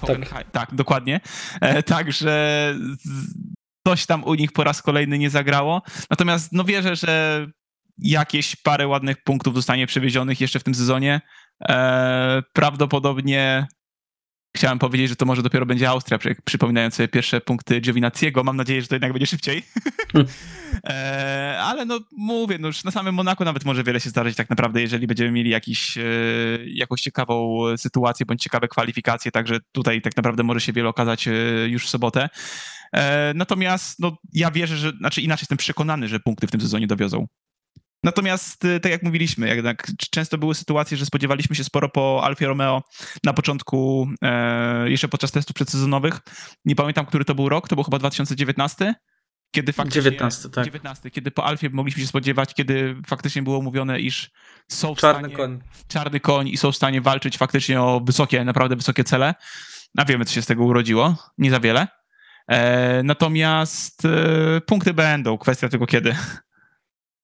[0.00, 0.50] Tak.
[0.50, 1.20] Tak dokładnie.
[1.60, 2.74] E, także
[3.86, 5.82] coś tam u nich po raz kolejny nie zagrało.
[6.10, 7.46] Natomiast no wierzę, że
[7.98, 11.20] jakieś parę ładnych punktów zostanie przewiezionych jeszcze w tym sezonie.
[11.68, 13.66] E, prawdopodobnie
[14.56, 18.44] chciałem powiedzieć, że to może dopiero będzie Austria, przy- przypominając sobie pierwsze punkty Giovinazziego.
[18.44, 19.62] Mam nadzieję, że to jednak będzie szybciej.
[20.84, 24.50] e, ale no mówię, no już na samym Monaku nawet może wiele się zdarzyć tak
[24.50, 26.02] naprawdę, jeżeli będziemy mieli jakiś, e,
[26.66, 31.32] jakąś ciekawą sytuację bądź ciekawe kwalifikacje, także tutaj tak naprawdę może się wiele okazać e,
[31.68, 32.28] już w sobotę.
[32.92, 36.86] E, natomiast no, ja wierzę, że, znaczy inaczej jestem przekonany, że punkty w tym sezonie
[36.86, 37.26] dowiozą.
[38.04, 42.46] Natomiast, y, tak jak mówiliśmy, jednak często były sytuacje, że spodziewaliśmy się sporo po Alfie
[42.46, 42.82] Romeo
[43.24, 46.20] na początku, e, jeszcze podczas testów przedsezonowych.
[46.64, 48.94] Nie pamiętam, który to był rok, to był chyba 2019,
[49.50, 50.02] kiedy faktycznie...
[50.02, 50.64] 19, tak.
[50.64, 54.30] 19, kiedy po Alfie mogliśmy się spodziewać, kiedy faktycznie było mówione, iż
[54.68, 55.60] są w Czarny stanie, koń.
[55.88, 59.34] czarny koń i są w stanie walczyć faktycznie o wysokie, naprawdę wysokie cele.
[59.98, 61.16] A wiemy, co się z tego urodziło.
[61.38, 61.88] Nie za wiele.
[62.48, 66.16] E, natomiast e, punkty będą, kwestia tylko kiedy.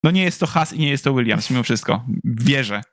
[0.05, 2.05] No nie jest to Haas i nie jest to Williams, mimo wszystko.
[2.25, 2.81] Wierzę.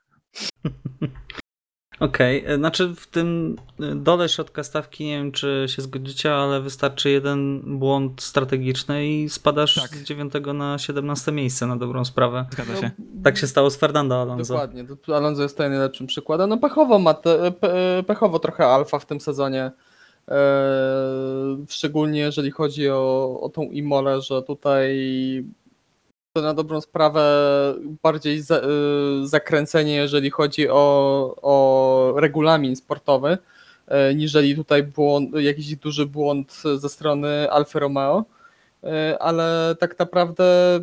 [2.00, 6.62] Okej, e, znaczy w tym e, dole środka stawki, nie wiem czy się zgodzicie, ale
[6.62, 9.90] wystarczy jeden błąd strategiczny i spadasz Tak.
[9.96, 12.46] z 9 na 17 miejsce na dobrą sprawę.
[12.52, 12.92] Zgadza No, się.
[13.24, 14.54] Tak się stało z Fernando Alonso.
[14.54, 16.50] Dokładnie, to Alonso jest tutaj najlepszym przykładem.
[16.50, 19.72] No pechowo ma te, pe, pechowo trochę alfa w tym sezonie.
[20.28, 20.38] Eee,
[21.70, 24.98] szczególnie jeżeli chodzi o, o tą Imolę, że tutaj
[26.38, 27.24] to na dobrą sprawę
[28.04, 33.38] bardziej za, y, zakręcenie, jeżeli chodzi o, o regulamin sportowy,
[33.88, 38.26] e, niżeli tutaj błąd, jakiś duży błąd ze strony Alfa Romeo.
[38.84, 40.80] E, Ale tak naprawdę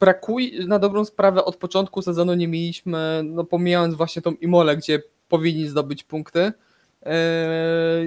[0.00, 5.02] brakuje, na dobrą sprawę od początku sezonu nie mieliśmy, no pomijając właśnie tą Imolę, gdzie
[5.28, 6.52] powinni zdobyć punkty,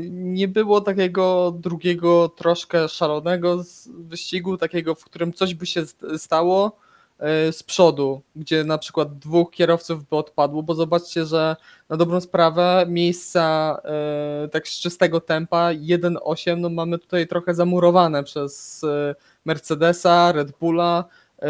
[0.09, 6.77] nie było takiego drugiego troszkę szalonego wyścigu, takiego, w którym coś by się st- stało
[7.19, 11.55] e, z przodu, gdzie na przykład dwóch kierowców by odpadło, bo zobaczcie, że
[11.89, 18.23] na dobrą sprawę miejsca e, tak z czystego tempa 1.8 no mamy tutaj trochę zamurowane
[18.23, 21.05] przez e, Mercedesa, Red Bulla,
[21.41, 21.47] e,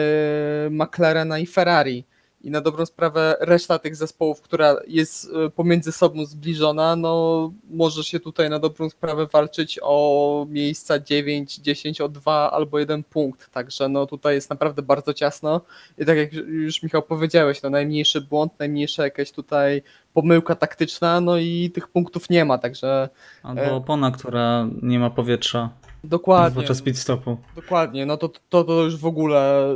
[0.69, 2.10] McLarena i Ferrari.
[2.43, 8.03] I na dobrą sprawę reszta tych zespołów, która jest e, pomiędzy sobą zbliżona, no może
[8.03, 13.49] się tutaj na dobrą sprawę walczyć o miejsca 9, 10, o 2 albo jeden punkt.
[13.49, 15.61] Także no tutaj jest naprawdę bardzo ciasno.
[15.97, 19.81] I tak jak już Michał powiedziałeś, no najmniejszy błąd, najmniejsza jakaś tutaj
[20.13, 23.09] pomyłka taktyczna, no i tych punktów nie ma, także
[23.43, 23.73] Albo E.
[23.73, 25.69] opona, która nie ma powietrza
[26.03, 26.55] dokładnie.
[26.55, 27.37] podczas pit stopu.
[27.55, 29.67] Dokładnie, no to, to, to już w ogóle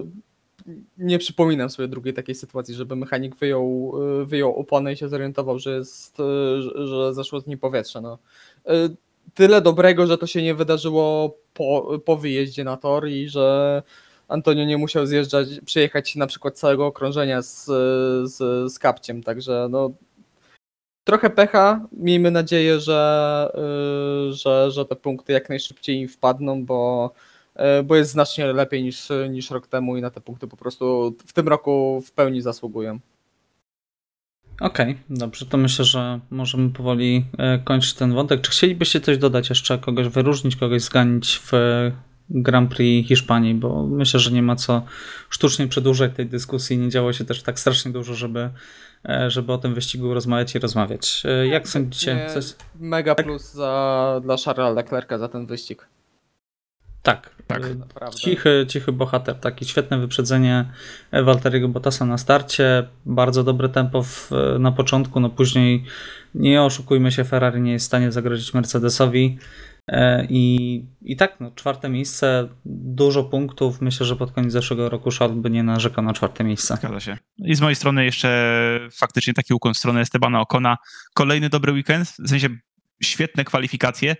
[0.97, 5.59] nie przypominam sobie drugiej takiej sytuacji, żeby mechanik wyjął, y, wyjął oponę i się zorientował,
[5.59, 8.01] że jest, y, że- zeszło z niej powietrze.
[8.01, 8.17] No.
[8.69, 8.95] Y,
[9.33, 13.83] Tyle dobrego, że to się nie wydarzyło po, po wyjeździe na tor i że
[14.27, 17.65] Antonio nie musiał zjeżdżać, przyjechać na przykład całego okrążenia z,
[18.31, 19.91] z, z kapciem, także no
[21.03, 21.87] trochę pecha.
[21.91, 23.51] Miejmy nadzieję, że,
[24.31, 27.11] że, że te punkty jak najszybciej im wpadną, bo,
[27.83, 31.33] bo jest znacznie lepiej niż, niż rok temu i na te punkty po prostu w
[31.33, 32.99] tym roku w pełni zasługują.
[34.61, 38.41] Okej, dobrze, to myślę, że możemy powoli e, kończyć ten wątek.
[38.41, 41.91] Czy chcielibyście coś dodać jeszcze, kogoś wyróżnić, kogoś zganić w e,
[42.29, 44.81] Grand Prix Hiszpanii, bo myślę, że nie ma co
[45.29, 46.77] sztucznie przedłużać tej dyskusji.
[46.77, 48.49] Nie działo się też tak strasznie dużo, żeby,
[49.09, 51.23] e, żeby o tym wyścigu rozmawiać i rozmawiać.
[51.25, 52.15] E, Jak sądzicie?
[52.15, 52.45] Nie, Coś...
[52.79, 55.87] Mega plus za, dla Charlesa Leclerca za ten wyścig.
[57.03, 57.65] Tak, Tak.
[57.65, 58.17] e, Naprawdę.
[58.17, 60.65] Cichy, cichy bohater, takie świetne wyprzedzenie
[61.23, 65.83] Walteriego Bottasa na starcie, bardzo dobre tempo w, na początku, no później
[66.35, 69.37] nie oszukujmy się, Ferrari nie jest w stanie zagrozić Mercedesowi
[69.87, 75.09] e, i, i tak, no, czwarte miejsce, dużo punktów, myślę, że pod koniec zeszłego roku
[75.19, 76.75] Charles by nie narzekał na czwarte miejsce.
[76.75, 77.17] Zgadza się.
[77.37, 80.77] I z mojej strony jeszcze faktycznie taki ukłon w stronę Estebana Okona.
[81.13, 82.49] Kolejny dobry weekend, w sensie
[83.03, 84.15] świetne kwalifikacje,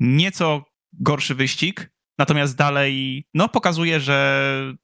[0.00, 4.74] nieco gorszy wyścig, natomiast dalej no, pokazuje, że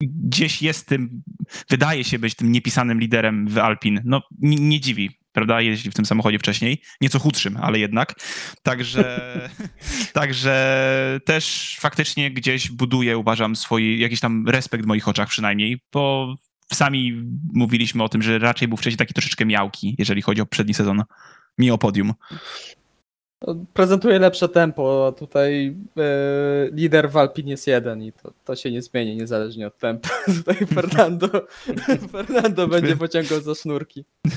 [0.00, 1.22] gdzieś jest tym,
[1.70, 4.00] wydaje się być tym niepisanym liderem w Alpin.
[4.04, 8.14] No nie, nie dziwi, prawda, jeździ w tym samochodzie wcześniej, nieco chudszym, ale jednak.
[8.62, 9.30] Także,
[10.12, 16.34] także też faktycznie gdzieś buduje, uważam, swój jakiś tam respekt w moich oczach przynajmniej, bo
[16.72, 17.22] sami
[17.54, 21.02] mówiliśmy o tym, że raczej był wcześniej taki troszeczkę miałki, jeżeli chodzi o przedni sezon,
[21.58, 22.14] nie o podium.
[23.74, 25.06] Prezentuje lepsze tempo.
[25.06, 29.66] a Tutaj e, lider w Alpin jest jeden i to, to się nie zmieni niezależnie
[29.66, 30.08] od tempa.
[30.36, 31.28] Tutaj Fernando,
[32.12, 34.04] Fernando będzie pociągał za sznurki.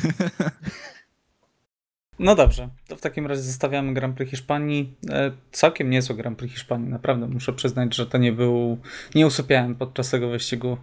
[2.20, 4.94] No dobrze, to w takim razie zostawiamy Grand Prix Hiszpanii.
[5.10, 8.78] E, Całkiem niezły Grand Prix Hiszpanii, naprawdę muszę przyznać, że to nie był,
[9.16, 10.78] nie usypiałem podczas tego wyścigu,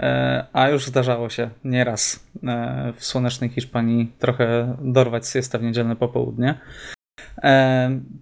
[0.00, 5.96] e, a już zdarzało się nieraz e, w słonecznej Hiszpanii trochę dorwać siestę w niedzielne
[5.96, 6.60] popołudnie.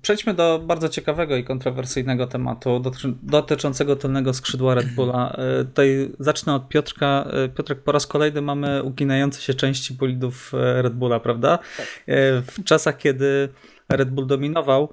[0.02, 2.83] Przejdźmy do bardzo ciekawego i kontrowersyjnego tematu
[3.22, 5.37] dotyczącego tylnego skrzydła Red Bulla.
[5.61, 7.26] E, Tutaj zacznę od Piotrka.
[7.33, 11.59] E, Piotrek, po raz kolejny mamy uginające się części bolidów e, Red Bulla, prawda?
[12.07, 13.48] E, W czasach, kiedy
[13.88, 14.92] Red Bull dominował,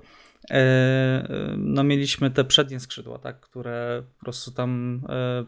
[1.58, 5.45] no mieliśmy te przednie skrzydła, tak, które po prostu tam e,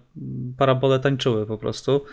[0.57, 2.05] parabole tańczyły po prostu.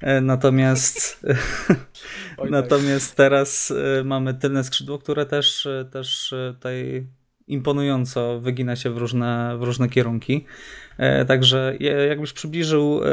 [0.00, 1.20] E, Natomiast
[2.36, 2.50] tak.
[2.50, 7.06] Natomiast teraz e, mamy tylne skrzydło, które też, e, też e, tutaj
[7.48, 10.44] imponująco wygina się w różne, w różne kierunki.
[10.98, 13.08] E, Także ja- jakbyś przybliżył, e,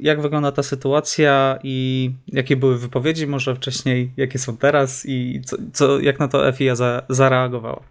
[0.00, 5.56] jak wygląda ta sytuacja i jakie były wypowiedzi może wcześniej, jakie są teraz i co,
[5.72, 7.82] co, jak na to FIA za, zareagowała.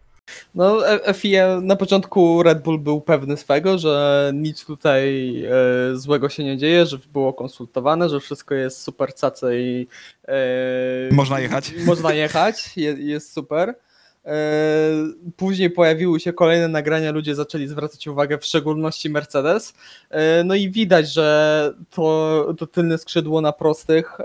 [0.56, 6.30] No, E- FIA na początku Red Bull był pewny swego, że nic tutaj e, złego
[6.30, 9.88] się nie dzieje, że było konsultowane, że wszystko jest super cace i
[10.28, 10.36] e,
[11.12, 11.72] Można jechać.
[11.86, 13.76] Można jechać, je, jest super.
[14.26, 14.36] E,
[15.38, 19.74] Później pojawiły się kolejne nagrania, ludzie zaczęli zwracać uwagę, w szczególności Mercedes.
[20.46, 24.18] No i widać, że to, to tylne skrzydło na prostych,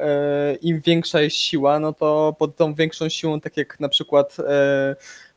[0.63, 4.37] im większa jest siła, no to pod tą większą siłą, tak jak na przykład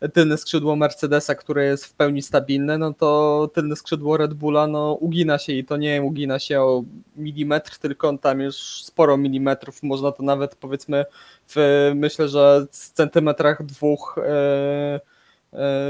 [0.09, 4.93] tylne skrzydło Mercedesa, które jest w pełni stabilne, no to tylne skrzydło Red Bulla no,
[4.93, 6.83] ugina się i to nie ugina się o
[7.15, 11.05] milimetr, tylko tam już sporo milimetrów, można to nawet powiedzmy
[11.47, 14.99] w, myślę, że w centymetrach dwóch, e,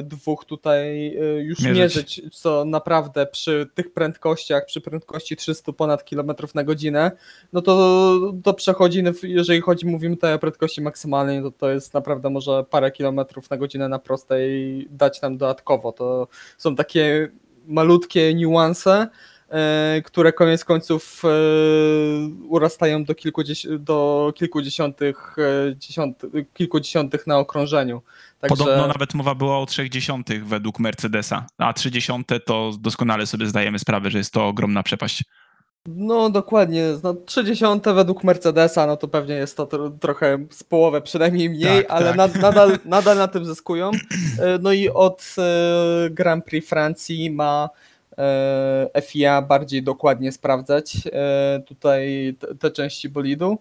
[0.04, 1.78] dwóch tutaj e, już Mierzyć.
[1.78, 2.22] mierzyć.
[2.42, 7.12] co naprawdę przy tych prędkościach, przy prędkości 300 ponad kilometrów na godzinę,
[7.54, 11.94] no to, to przechodzi, no, jeżeli chodzi, mówimy tutaj o prędkości maksymalnej, to to jest
[11.94, 15.92] naprawdę może parę kilometrów na godzinę na prostej dać nam dodatkowo.
[15.92, 17.30] To są takie
[17.68, 19.08] malutkie niuanse, e,
[20.06, 21.28] które koniec końców e,
[22.48, 25.36] urastają do, kilkudzies- do kilkudziesiątych,
[25.70, 26.22] e, dziesiąt,
[26.54, 28.02] kilkudziesiątych na okrążeniu.
[28.40, 32.12] Także, Podobno nawet mowa była o 0,3 według Mercedesa, a 30
[32.46, 35.24] to doskonale sobie zdajemy sprawę, że jest to ogromna przepaść.
[35.88, 41.02] No dokładnie, no 30 według Mercedesa, no to pewnie jest to tro, trochę z połowę
[41.02, 42.18] przynajmniej mniej, Tak, ale tak.
[42.18, 43.92] Nad, nadal, nadal na tym zyskują.
[44.40, 47.93] E, No i od e, Grand Prix Francji ma e,
[49.02, 53.58] FIA bardziej dokładnie sprawdzać e, tutaj te, części bolidu.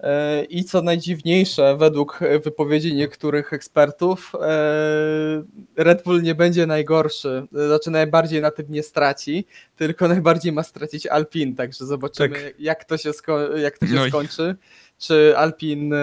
[0.00, 5.42] E, I co najdziwniejsze, według wypowiedzi niektórych ekspertów, e,
[5.76, 11.06] Red Bull nie będzie najgorszy, znaczy najbardziej na tym nie straci, tylko najbardziej ma stracić
[11.06, 12.60] Alpin, także zobaczymy Tak.
[12.60, 14.08] jak to się, sko- jak to się Oj.
[14.08, 14.56] skończy.
[15.00, 15.98] Czy Alpin e,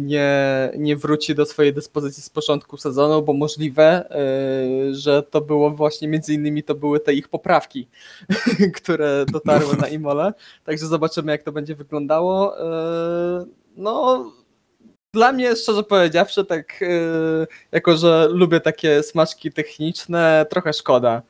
[0.00, 5.70] nie, nie wróci do swojej dyspozycji z początku sezonu, bo możliwe, e, że to było
[5.70, 7.88] właśnie między innymi to były te ich poprawki,
[8.78, 10.32] które dotarły na Imole.
[10.64, 12.60] Także zobaczymy, jak to będzie wyglądało.
[12.60, 13.44] E,
[13.76, 14.24] No,
[15.14, 16.84] dla mnie, szczerze powiedziawszy, tak,
[17.72, 21.22] jako że lubię takie smaczki techniczne, trochę szkoda,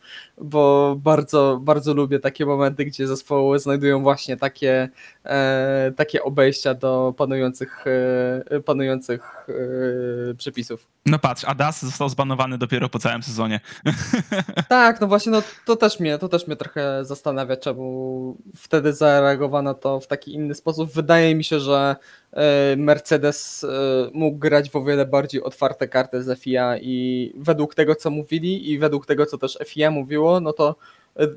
[0.45, 4.89] bo bardzo, bardzo lubię takie momenty, gdzie zespoły znajdują właśnie takie,
[5.25, 7.85] e, takie obejścia do panujących,
[8.51, 10.87] e, panujących e, przepisów.
[11.07, 13.61] No patrz, Adas został zbanowany dopiero po całym sezonie.
[14.69, 19.75] Tak, no właśnie, no to też mnie, to też mnie trochę zastanawia, czemu wtedy zareagowano
[19.75, 20.93] to w taki inny sposób.
[20.93, 21.97] Wydaje mi się, że
[22.33, 23.69] e, Mercedes e,
[24.15, 28.71] mógł grać w o wiele bardziej otwarte karty z FIA i według tego, co mówili
[28.71, 30.77] i według tego, co też FIA mówiło, no to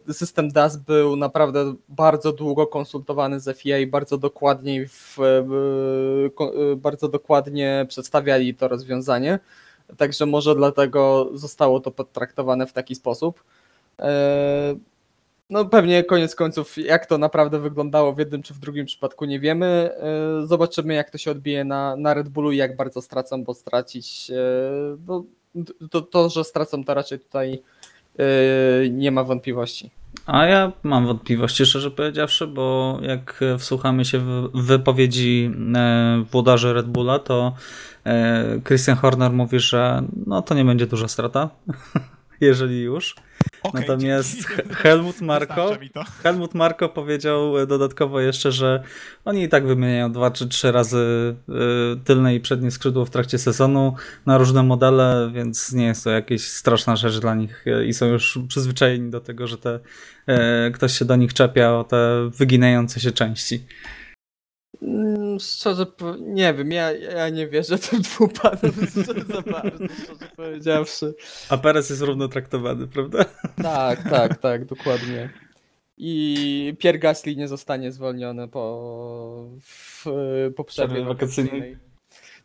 [0.08, 5.18] e, system DAS był naprawdę bardzo długo konsultowany z FIA i bardzo dokładnie, w,
[6.36, 9.40] ko- e, bardzo dokładnie przedstawiali to rozwiązanie.
[9.98, 13.44] Także może dlatego zostało to potraktowane w taki sposób.
[14.00, 14.76] E,
[15.50, 19.40] No pewnie koniec końców, jak to naprawdę wyglądało w jednym czy w drugim przypadku nie
[19.40, 19.66] wiemy.
[20.44, 23.54] E, Zobaczymy jak to się odbije na, na Red Bullu i jak bardzo stracą, bo
[23.54, 24.36] stracić e,
[25.08, 25.24] no,
[25.92, 27.60] to, to, że stracą to raczej tutaj e,
[28.92, 29.92] nie ma wątpliwości.
[30.26, 36.86] A ja mam wątpliwości, szczerze powiedziawszy, bo jak wsłuchamy się w wypowiedzi e, włodarzy Red
[36.86, 37.56] Bulla, to
[38.06, 41.50] e, Christian Horner mówi, że no to nie będzie duża strata,
[42.42, 43.16] jeżeli już.
[43.64, 44.46] Okej, Natomiast
[44.84, 45.78] Helmut Marko.
[46.24, 48.84] Helmut Marko powiedział e, dodatkowo jeszcze, że
[49.26, 51.54] oni i tak wymieniają dwa czy trzy razy e,
[52.04, 56.42] tylne i przednie skrzydło w trakcie sezonu na różne modele, więc nie jest to jakaś
[56.42, 59.80] straszna rzecz dla nich e, i są już przyzwyczajeni do tego, że te,
[60.74, 63.66] ktoś się do nich czepia o te wyginające się części.
[65.40, 65.86] Szczerze,
[66.20, 68.74] nie wiem, ja, ja nie wierzę tym dwóm panom
[69.28, 71.16] za bardzo, szczerze powiedziawszy.
[71.50, 73.26] A Perez jest równo traktowany, prawda?
[73.64, 75.30] Tak, tak, tak, dokładnie.
[75.98, 80.06] I Pierre Gasly nie zostanie zwolniony po, w,
[80.56, 81.78] po przerwie wakacyjnej.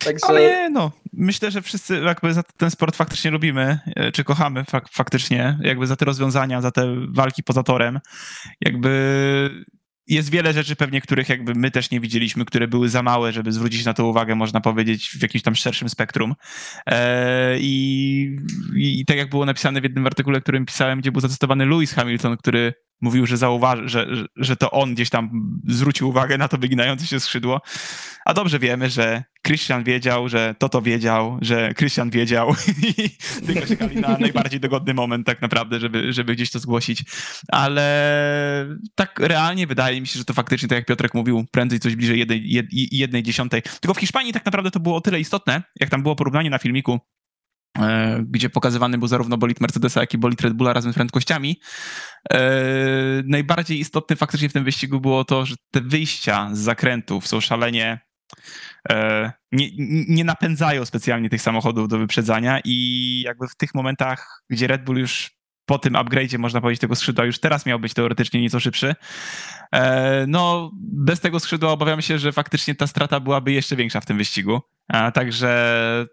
[0.05, 4.65] Także Ale no, myślę, że wszyscy jakby za ten sport faktycznie lubimy, e, czy kochamy
[4.65, 8.01] fak faktycznie, jakby za te rozwiązania, za te walki poza torem.
[8.61, 9.65] Jakby
[10.11, 13.53] jest wiele rzeczy pewnie, których jakby my też nie widzieliśmy, które były za małe, żeby
[13.53, 16.35] zwrócić na to uwagę, można powiedzieć, w jakimś tam szerszym spektrum.
[16.87, 18.37] E, I,
[18.77, 22.37] i tak jak było napisane w jednym artykule, którym pisałem, gdzie był zacytowany Lewis Hamilton,
[22.37, 25.31] który mówił, że zauważy, że, że, to on gdzieś tam
[25.69, 27.61] zwrócił uwagę na to wyginające się skrzydło.
[28.25, 33.11] A dobrze wiemy, że Christian wiedział, że Toto wiedział, że Christian wiedział i
[33.47, 37.05] tylko czekali na najbardziej dogodny moment tak naprawdę, żeby, żeby gdzieś to zgłosić.
[37.49, 41.97] Ale tak realnie wydaje mi się, że to faktycznie, tak jak Piotrek mówił, prędzej coś
[41.97, 43.63] bliżej jednej, jed, jednej dziesiątej.
[43.81, 46.59] Tylko w Hiszpanii tak naprawdę to było o tyle istotne, jak tam było porównanie na
[46.59, 47.01] filmiku,
[48.23, 51.61] gdzie pokazywany był zarówno bolid Mercedesa, jak i bolid Red Bulla razem z prędkościami.
[52.33, 52.41] E,
[53.25, 58.01] najbardziej istotne faktycznie w tym wyścigu było to, że te wyjścia z zakrętów są szalenie
[58.91, 59.69] e, nie,
[60.09, 64.99] nie napędzają specjalnie tych samochodów do wyprzedzania i jakby w tych momentach, gdzie Red Bull
[64.99, 65.31] już
[65.67, 68.95] po tym upgrade'zie, można powiedzieć, tego skrzydła już teraz miał być teoretycznie nieco szybszy,
[69.73, 74.07] e, no bez tego skrzydła obawiam się, że faktycznie ta strata byłaby jeszcze większa w
[74.07, 74.61] tym wyścigu.
[75.15, 76.07] Także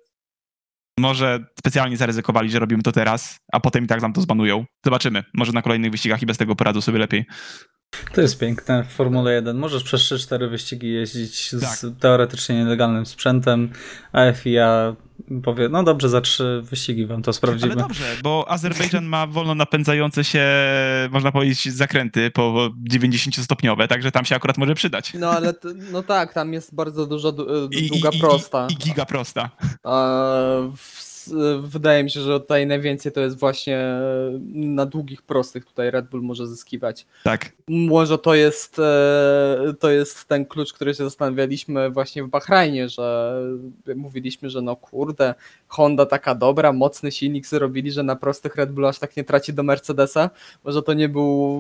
[0.99, 4.65] może specjalnie zaryzykowali, że robimy to teraz, a potem i tak nam to zbanują.
[4.85, 5.23] Zobaczymy.
[5.33, 7.25] Może na kolejnych wyścigach i bez tego poradzą sobie lepiej.
[8.13, 9.57] To jest piękne w Formule 1.
[9.57, 11.99] Możesz przez 3-4 wyścigi jeździć z Tak.
[11.99, 13.69] teoretycznie nielegalnym sprzętem,
[14.11, 14.95] a FIA
[15.43, 17.73] powie, no dobrze, za trzy wyścigi wam to sprawdzimy.
[17.73, 20.45] Ale dobrze, bo Azerbejdżan ma wolno napędzające się,
[21.11, 25.13] można powiedzieć, zakręty po 90-stopniowe, także tam się akurat może przydać.
[25.13, 28.67] No ale t- no tak, tam jest bardzo dużo du- I, długa i, prosta.
[28.69, 29.49] I, I giga prosta.
[29.83, 30.17] A
[30.77, 31.06] w,
[31.59, 33.80] wydaje mi się, że tutaj najwięcej to jest właśnie
[34.53, 37.05] na długich prostych tutaj Red Bull może zyskiwać.
[37.23, 37.51] Tak.
[37.67, 43.38] Może to jest, e, to jest ten klucz, który się zastanawialiśmy właśnie w Bahrajnie, że
[43.95, 45.36] mówiliśmy, że no kurde,
[45.67, 49.53] Honda taka dobra, mocny silnik zrobili, że na prostych Red Bull aż tak nie traci
[49.53, 50.30] do Mercedesa.
[50.63, 51.59] Może to nie był,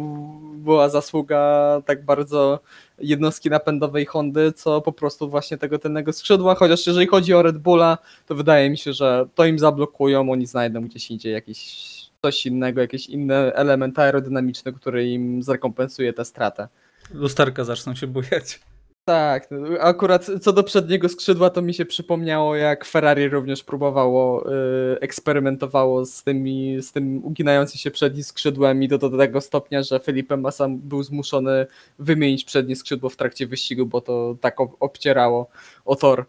[0.55, 2.59] była zasługa tak bardzo
[2.99, 7.57] jednostki napędowej Hondy, co po prostu właśnie tego tylnego skrzydła, chociaż jeżeli chodzi o Red
[7.57, 11.87] Bulla, to wydaje mi się, że to im zablokują, oni znajdą gdzieś indziej jakieś
[12.21, 16.67] coś innego, jakieś inne elementy aerodynamiczne, które im zrekompensuje tę stratę.
[17.13, 18.59] Lusterka zaczną się bujać.
[19.07, 19.49] Tak,
[19.79, 24.51] akurat co do przedniego skrzydła, to mi się przypomniało, jak Ferrari również próbowało,
[24.93, 29.83] y, eksperymentowało z, tymi, z tym uginającym się przednim skrzydłem i do, do tego stopnia,
[29.83, 31.67] że Felipe Massa był zmuszony
[31.99, 35.49] wymienić przednie skrzydło w trakcie wyścigu, bo to tak ob- obcierało
[35.85, 36.25] o tor.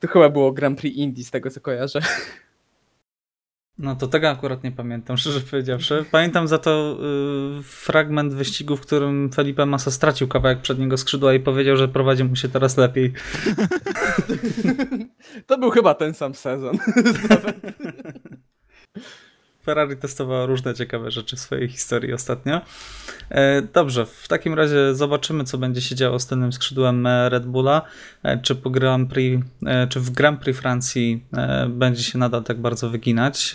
[0.00, 2.00] To chyba było Grand Prix Indy, z tego co kojarzę.
[3.78, 6.04] No to tego akurat nie pamiętam, szczerze powiedziawszy.
[6.10, 6.98] Pamiętam za to
[7.58, 12.24] y, fragment wyścigu, w którym Felipe Massa stracił kawałek przedniego skrzydła i powiedział, że prowadzi
[12.24, 13.12] mu się teraz lepiej.
[15.46, 16.78] To był chyba ten sam sezon.
[19.64, 22.60] Ferrari testowało różne ciekawe rzeczy w swojej historii ostatnio.
[23.30, 27.46] E, Dobrze, w takim razie zobaczymy, co będzie się działo z tylnym skrzydłem e, Red
[27.46, 27.82] Bulla.
[28.22, 29.46] E, Czy po Grand Prix,
[29.88, 31.24] czy w Grand Prix Francji
[31.68, 33.54] będzie się nadal tak bardzo wyginać?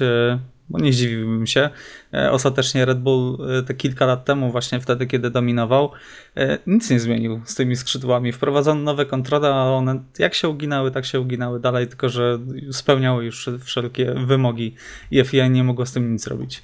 [0.70, 1.70] Bo nie zdziwiłbym się.
[2.14, 5.92] E, Ostatecznie Red Bull e, te kilka lat temu, właśnie wtedy, kiedy dominował,
[6.38, 8.32] e, nic nie zmienił z tymi skrzydłami.
[8.32, 12.40] Wprowadzono nowe kontrole, a one jak się uginały, tak się uginały dalej, tylko że
[12.72, 14.76] spełniały już wszelkie wymogi
[15.12, 16.62] i FIA nie mogło z tym nic zrobić.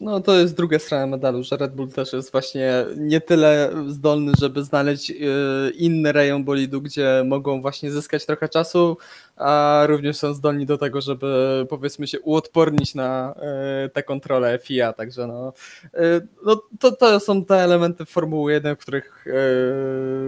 [0.00, 4.32] No to jest druga strona medalu, że Red Bull też jest właśnie nie tyle zdolny,
[4.38, 8.96] żeby znaleźć yy, inny rejon bolidu, gdzie mogą właśnie zyskać trochę czasu,
[9.36, 13.34] a również są zdolni do tego, żeby powiedzmy się uodpornić na
[13.82, 15.52] yy, te kontrole FIA, także no,
[15.94, 19.24] yy, no to, to są te elementy Formuły 1, których,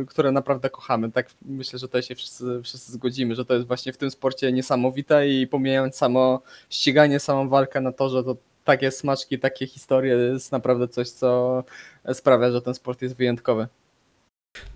[0.08, 3.92] które naprawdę kochamy, tak myślę, że tutaj się wszyscy, wszyscy zgodzimy, że to jest właśnie
[3.92, 9.38] w tym sporcie niesamowite i pomijając samo ściganie, samą walkę na torze, to takie smaczki,
[9.38, 11.64] takie historie jest naprawdę coś, co
[12.12, 13.68] sprawia, że ten sport jest wyjątkowy.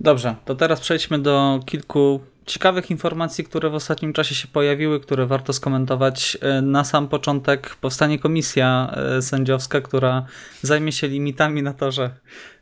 [0.00, 5.26] Dobrze, to teraz przejdźmy do kilku ciekawych informacji, które w ostatnim czasie się pojawiły, które
[5.26, 6.38] warto skomentować.
[6.40, 10.26] E, Na sam początek powstanie komisja e, sędziowska, która
[10.62, 12.10] zajmie się limitami na torze.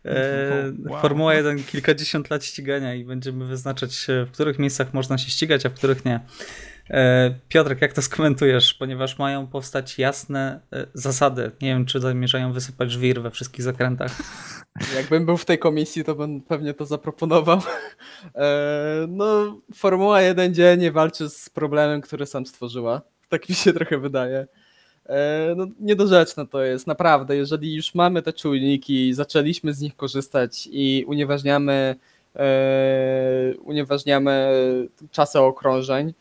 [0.05, 0.15] E,
[0.91, 1.01] Wow.
[1.01, 5.69] Formuła 1 kilkadziesiąt lat ścigania i będziemy wyznaczać, w których miejscach można się ścigać, a
[5.69, 6.21] w których nie.
[6.91, 8.75] E, Piotrek, jak to skomentujesz?
[8.75, 11.51] Ponieważ mają powstać jasne e, zasady.
[11.63, 14.17] Nie wiem, czy zamierzają wysypać żwir we wszystkich zakrętach.
[14.97, 17.61] Jakbym był w tej komisji, to bym pewnie to zaproponował.
[18.35, 23.03] E, No, Formuła 1 nie walczy z problemem, który sam stworzyła.
[23.29, 24.47] Tak mi się trochę wydaje.
[25.57, 27.37] No, niedorzeczne to jest, naprawdę.
[27.37, 31.97] Jeżeli już mamy te czujniki, zaczęliśmy z nich korzystać i unieważniamy,
[33.65, 34.53] unieważniamy
[35.11, 36.15] czasy okrążeń,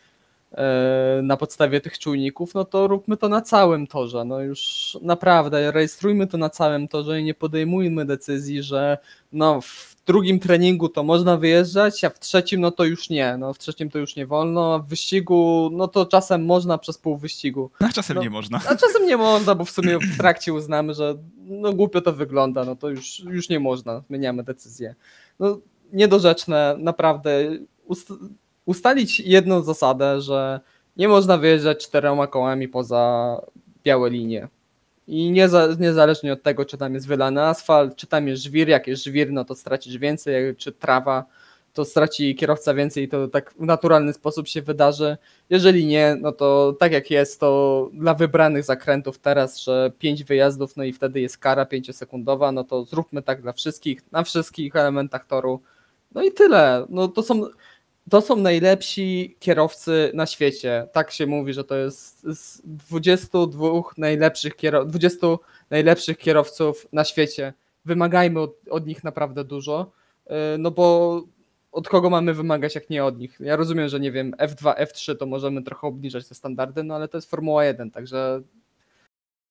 [1.23, 4.25] na podstawie tych czujników, no to róbmy to na całym torze.
[4.25, 8.97] No już naprawdę rejestrujmy to na całym torze i nie podejmujmy decyzji, że
[9.31, 13.37] no w drugim treningu to można wyjeżdżać, a w trzecim no to już nie.
[13.37, 16.97] No w trzecim to już nie wolno, a w wyścigu no to czasem można przez
[16.97, 17.71] pół wyścigu.
[17.81, 18.21] No, czasem No.
[18.23, 18.61] nie można.
[18.69, 22.65] A czasem nie można, bo w sumie w trakcie uznamy, że no głupio to wygląda,
[22.65, 24.95] no to już, już nie można, zmieniamy decyzję.
[25.39, 25.57] No
[25.93, 27.31] niedorzeczne, naprawdę.
[28.65, 30.59] Ust ustalić jedną zasadę, że
[30.97, 33.41] nie można wyjeżdżać czterema kołami poza
[33.83, 34.47] białe linie.
[35.07, 38.87] I nieza, niezależnie od tego, czy tam jest wylany asfalt, czy tam jest żwir, jak
[38.87, 41.25] jest żwir, no to stracisz więcej, czy trawa,
[41.73, 45.17] to straci kierowca więcej i to tak w naturalny sposób się wydarzy.
[45.49, 50.77] Jeżeli nie, no to tak jak jest, to dla wybranych zakrętów teraz, że 5 wyjazdów,
[50.77, 55.27] no i wtedy jest kara 5-sekundowa, no to zróbmy tak dla wszystkich, na wszystkich elementach
[55.27, 55.61] toru.
[56.11, 56.85] No i tyle.
[56.89, 57.41] No to są,
[58.09, 60.87] to są najlepsi kierowcy na świecie.
[60.91, 65.27] Tak się mówi, że to jest z 22 najlepszych, kiero- 20
[65.69, 67.53] najlepszych kierowców na świecie.
[67.85, 69.91] Wymagajmy od, od nich naprawdę dużo,
[70.29, 71.21] yy, no bo
[71.71, 73.37] od kogo mamy wymagać, jak nie od nich?
[73.39, 77.07] Ja rozumiem, że nie wiem, F2, F3 to możemy trochę obniżać te standardy, no ale
[77.07, 78.41] to jest Formuła 1, także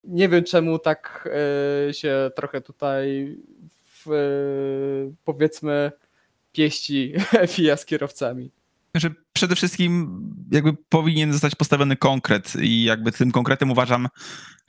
[0.03, 1.29] nie wiem czemu tak
[1.89, 3.35] y, się trochę tutaj
[3.85, 5.91] w, y, powiedzmy
[6.53, 7.13] pieści
[7.53, 8.51] FIA z kierowcami.
[8.95, 10.19] że przede wszystkim
[10.51, 14.07] jakby powinien zostać postawiony konkret i jakby tym konkretem uważam,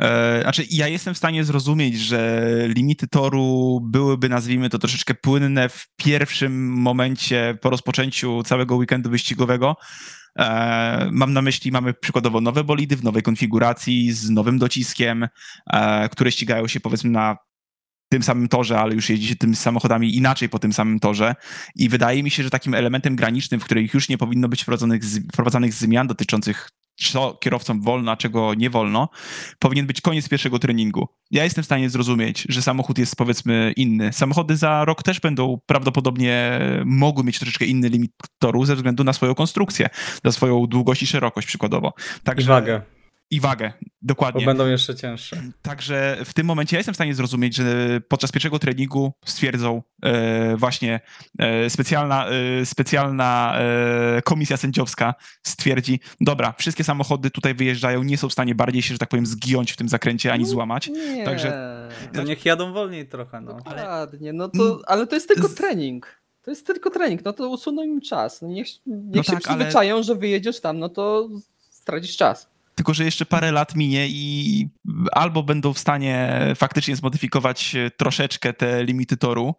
[0.00, 5.68] e, znaczy ja jestem w stanie zrozumieć, że limity toru byłyby, nazwijmy to, troszeczkę płynne
[5.68, 9.76] w pierwszym momencie po rozpoczęciu całego weekendu wyścigowego.
[10.38, 15.28] E, mam na myśli, mamy przykładowo nowe bolidy w nowej konfiguracji, z nowym dociskiem,
[15.66, 17.36] e, które ścigają się powiedzmy na
[18.14, 21.34] tym samym torze, ale już jeździ się tymi samochodami inaczej po tym samym torze.
[21.76, 25.02] I wydaje mi się, że takim elementem granicznym, w których już nie powinno być wprowadzonych,
[25.32, 29.08] wprowadzanych zmian dotyczących co kierowcom wolno, a czego nie wolno,
[29.58, 31.08] powinien być koniec pierwszego treningu.
[31.30, 34.12] Ja jestem w stanie zrozumieć, że samochód jest powiedzmy inny.
[34.12, 39.12] Samochody za rok też będą prawdopodobnie mogły mieć troszeczkę inny limit toru ze względu na
[39.12, 39.88] swoją konstrukcję,
[40.24, 41.92] na swoją długość i szerokość przykładowo.
[42.20, 42.82] I Także, wagę,
[43.30, 44.46] I wagę, bo dokładnie.
[44.46, 45.42] będą jeszcze cięższe.
[45.62, 50.56] Także w tym momencie ja jestem w stanie zrozumieć, że podczas pierwszego treningu stwierdzą e,
[50.56, 51.00] właśnie
[51.38, 58.28] e, specjalna, e, specjalna e, komisja sędziowska stwierdzi, dobra, wszystkie samochody tutaj wyjeżdżają, nie są
[58.28, 60.88] w stanie bardziej się, że tak powiem, zgiąć w tym zakręcie ani złamać.
[60.88, 61.24] Nie.
[61.24, 63.54] Także- To niech jadą wolniej trochę, no.
[63.54, 66.20] Dokładnie, no to, ale to jest tylko trening.
[66.42, 68.42] To jest tylko trening, no to usuną im czas.
[68.42, 71.28] No niech niech No się tak, ale- przyzwyczają, że wyjedziesz tam, no to
[71.70, 72.53] stracisz czas.
[72.74, 74.68] Tylko, że jeszcze parę lat minie i
[75.12, 79.54] albo będą w stanie faktycznie zmodyfikować e, troszeczkę te limity toru,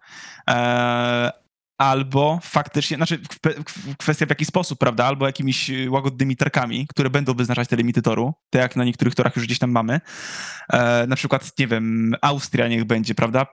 [0.49, 1.31] e,
[1.77, 7.09] albo faktycznie, znaczy kwe- kw- kwestia w jaki sposób, prawda, albo jakimiś łagodnymi tarkami, które
[7.09, 10.01] będą wyznaczać te limity toru, tak jak na niektórych torach już gdzieś tam mamy.
[10.73, 13.45] E, na przykład, nie wiem, Austria niech będzie, prawda,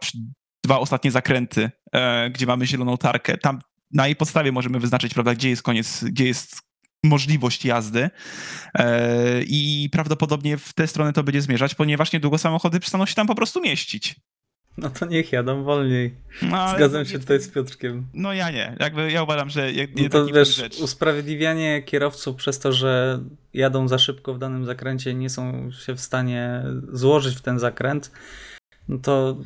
[0.64, 3.60] dwa ostatnie zakręty, e, gdzie mamy zieloną tarkę, tam
[3.92, 6.71] na jej podstawie możemy wyznaczyć, prawda, gdzie jest koniec, gdzie jest
[7.04, 8.10] możliwość jazdy
[8.74, 13.26] e, i prawdopodobnie w tę stronę to będzie zmierzać, ponieważ niedługo samochody przestaną się tam
[13.26, 14.14] po prostu mieścić.
[14.78, 16.14] No to niech jadą wolniej.
[16.42, 18.06] No, Zgadzam się tutaj z Piotrkiem.
[18.14, 20.78] No ja nie, jakby ja uważam, że jed- No to nie wiesz, rzecz.
[20.78, 23.20] usprawiedliwianie kierowców przez to, że
[23.54, 28.10] jadą za szybko w danym zakręcie, nie są się w stanie złożyć w ten zakręt,
[28.88, 29.36] no to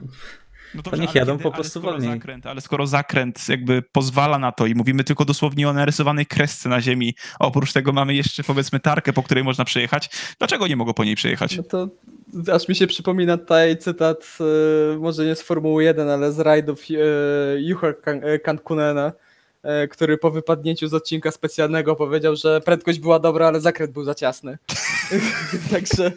[0.75, 2.13] No to niech ale jadą kiedy- po ale prostu skoro wolniej.
[2.13, 6.69] Zakręt, ale skoro zakręt jakby pozwala na to i mówimy tylko dosłownie o narysowanej kresce
[6.69, 10.77] na ziemi, a oprócz tego mamy jeszcze powiedzmy tarkę, po której można przejechać, dlaczego nie
[10.77, 11.57] mogą po niej przejechać?
[11.57, 11.89] No to
[12.53, 14.39] aż mi się przypomina tutaj cytat,
[14.95, 19.13] e, może nie z Formuły 1, ale z rajdów e, Juha e, Kankunena,
[19.91, 24.15] który po wypadnięciu z odcinka specjalnego powiedział, że prędkość była dobra, ale zakręt był za
[24.15, 24.59] ciasny.
[25.71, 26.13] Także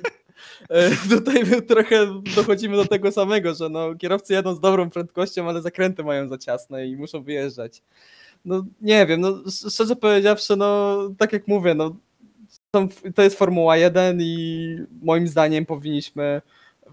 [1.10, 5.62] tutaj my trochę dochodzimy do tego samego, że no, kierowcy jadą z dobrą prędkością, ale
[5.62, 7.82] zakręty mają za ciasne i muszą wyjeżdżać.
[8.46, 11.96] No nie wiem, no sz- szczerze powiedziawszy, no tak jak mówię, no
[13.16, 16.42] to jest Formuła 1 i moim zdaniem powinniśmy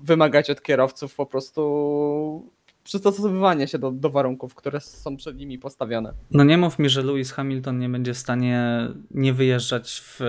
[0.03, 2.51] wymagać od kierowców po prostu
[2.85, 6.13] przystosowywania się do, do warunków, które są przed nimi postawione.
[6.31, 10.21] No nie mów mi, że Lewis Hamilton nie będzie w stanie nie wyjeżdżać w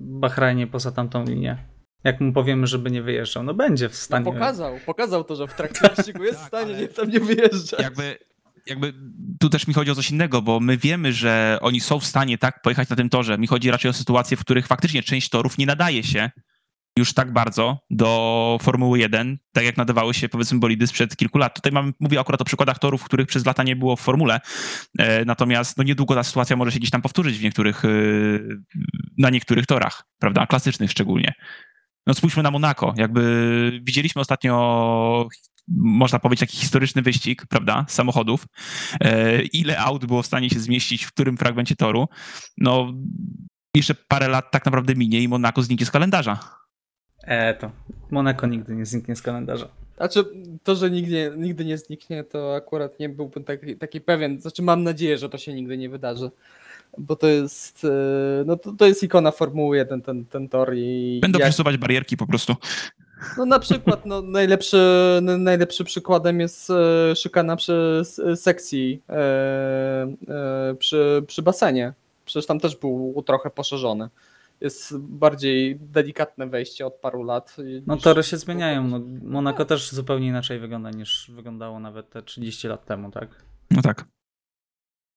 [0.00, 1.58] Bahrajnie poza tamtą linię.
[2.06, 4.24] Jak mu powiemy, żeby nie wyjeżdżał, no będzie w No, stanie.
[4.24, 7.20] pokazał, pokazał to, że w trakcie wyścigu jest w Tak, stanie ale- nie, tam nie
[7.20, 7.80] wyjeżdżać.
[7.80, 8.18] jakby,
[8.66, 8.94] jakby
[9.40, 12.38] tu też mi chodzi o coś innego, bo my wiemy, że oni są w stanie
[12.38, 13.38] tak pojechać na tym torze.
[13.38, 16.30] Mi chodzi raczej o sytuacje, w których faktycznie część torów nie nadaje się
[16.98, 21.54] już tak bardzo do Formuły 1, tak jak nadawały się powiedzmy bolidy sprzed kilku lat.
[21.54, 24.40] Tutaj mam, mówię akurat o przykładach torów, których przez lata nie było w formule,
[24.98, 27.88] e, natomiast no niedługo ta sytuacja może się gdzieś tam powtórzyć w niektórych, e,
[29.18, 30.46] na niektórych torach, prawda?
[30.46, 31.32] Klasycznych szczególnie.
[32.06, 32.94] No spójrzmy na Monako.
[32.96, 35.28] Jakby widzieliśmy ostatnio,
[35.68, 38.46] można powiedzieć, taki historyczny wyścig, prawda, z samochodów.
[39.00, 42.08] E, ile aut było w stanie się zmieścić w którym fragmencie toru?
[42.58, 42.92] No,
[43.74, 46.38] jeszcze parę lat tak naprawdę minie i Monako zniknie z kalendarza.
[47.22, 47.70] E, to
[48.10, 49.68] Monaco nigdy nie zniknie z kalendarza.
[49.96, 50.24] Znaczy,
[50.62, 54.40] to, że nigdy, nigdy nie zniknie, to akurat nie byłbym taki, taki pewien.
[54.40, 56.30] Znaczy, mam nadzieję, że to się nigdy nie wydarzy.
[56.98, 57.88] Bo to jest, e,
[58.46, 62.16] no to, to jest ikona Formuły 1, ten, ten tor i Będą jak, przesuwać barierki
[62.16, 62.56] po prostu.
[63.38, 64.78] no na przykład no, najlepszy,
[65.38, 68.02] najlepszy przykładem jest e, szykana przy
[68.36, 70.16] sekcji e,
[70.78, 71.92] przy, przy basenie.
[72.24, 74.08] Przecież tam też był trochę poszerzony.
[74.60, 77.56] Jest bardziej delikatne wejście od paru lat.
[77.86, 78.88] No tory się zmieniają.
[78.88, 83.28] No, Monaco też zupełnie inaczej wygląda niż wyglądało nawet te 30 lat temu, tak?
[83.70, 84.04] No tak.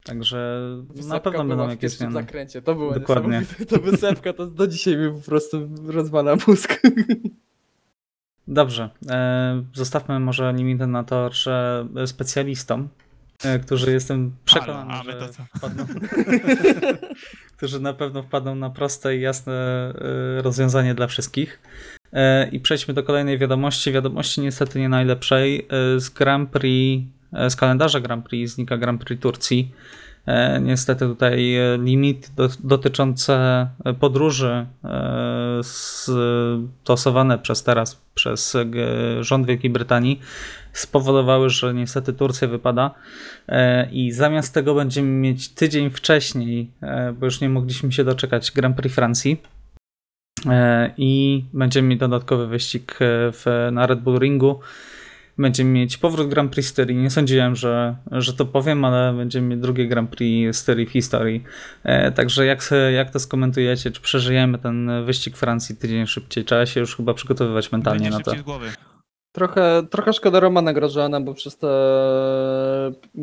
[0.03, 0.59] Także
[1.07, 2.13] na pewno będą jakieś zmiany.
[2.13, 2.61] zakręcie.
[2.61, 3.39] To było Dokładnie.
[3.39, 3.65] niesamowite.
[3.65, 6.81] To wysepka to do dzisiaj mi po prostu rozwala mózg.
[8.47, 8.89] Dobrze.
[9.09, 12.89] E, zostawmy może limity na to, że specjalistom,
[13.43, 15.43] e, którzy jestem przekonany, Halo, a my że to co?
[15.57, 15.85] wpadną,
[17.57, 19.53] którzy na pewno wpadną na proste i jasne
[20.37, 21.59] e, rozwiązanie dla wszystkich.
[22.51, 23.91] I przejdźmy do kolejnej wiadomości.
[23.91, 25.67] Wiadomości niestety nie najlepszej.
[25.97, 27.03] Z Grand Prix,
[27.49, 29.71] z kalendarza Grand Prix znika Grand Prix Turcji.
[30.25, 38.65] E, Niestety tutaj e, limit do, dotyczące e, podróży e, stosowane przez teraz przez e,
[39.23, 40.19] rząd Wielkiej Brytanii
[40.73, 42.91] spowodowały, że niestety Turcja wypada.
[43.47, 48.51] E, i zamiast tego będziemy mieć tydzień wcześniej, e, bo już nie mogliśmy się doczekać
[48.51, 49.41] Grand Prix Francji.
[50.45, 52.97] E, i będziemy mieć dodatkowy wyścig e,
[53.31, 54.59] w, na Red Bull Ringu
[55.39, 56.97] będziemy mieć powrót Grand Prix Styrii.
[56.97, 61.43] Nie sądziłem, że, że to powiem, ale będziemy mieć drugie Grand Prix Styrii w historii.
[61.83, 63.91] E, także jak, se- jak to skomentujecie?
[63.91, 66.45] Czy przeżyjemy ten wyścig Francji tydzień szybciej?
[66.45, 68.31] Trzeba się już chyba przygotowywać mentalnie na to.
[69.31, 71.67] Trochę, trochę szkoda Romana Grożana, bo przez, te,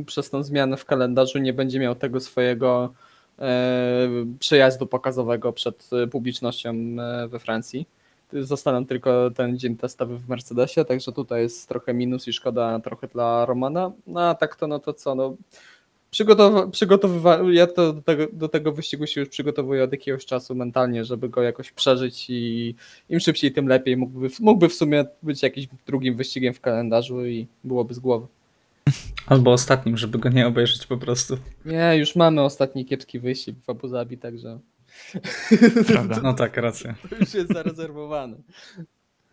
[0.06, 2.92] przez tą zmianę w kalendarzu nie będzie miał tego swojego
[3.38, 4.08] e,
[4.38, 7.88] przejazdu pokazowego przed e, publicznością e, we Francji.
[8.32, 13.08] Zostaną tylko ten dzień testowy w Mercedesie, także tutaj jest trochę minus i szkoda trochę
[13.08, 13.92] dla Romana.
[14.06, 15.36] No a tak to no to co, no
[16.12, 20.54] przygotowa- przygotowywa- ja to do tego, do tego wyścigu się już przygotowuję od jakiegoś czasu
[20.54, 22.74] mentalnie, żeby go jakoś przeżyć i
[23.08, 23.96] im szybciej, tym lepiej.
[23.96, 28.26] Mógłby, mógłby w sumie być jakimś drugim wyścigiem w kalendarzu i byłoby z głowy.
[29.26, 31.36] Albo ostatnim, żeby go nie obejrzeć po prostu.
[31.64, 34.58] Nie, już mamy ostatni kiepski wyścig w Abu Zabi, także
[35.86, 36.20] Prawda.
[36.22, 36.94] No tak, racja.
[37.10, 38.36] to już jest zarezerwowane.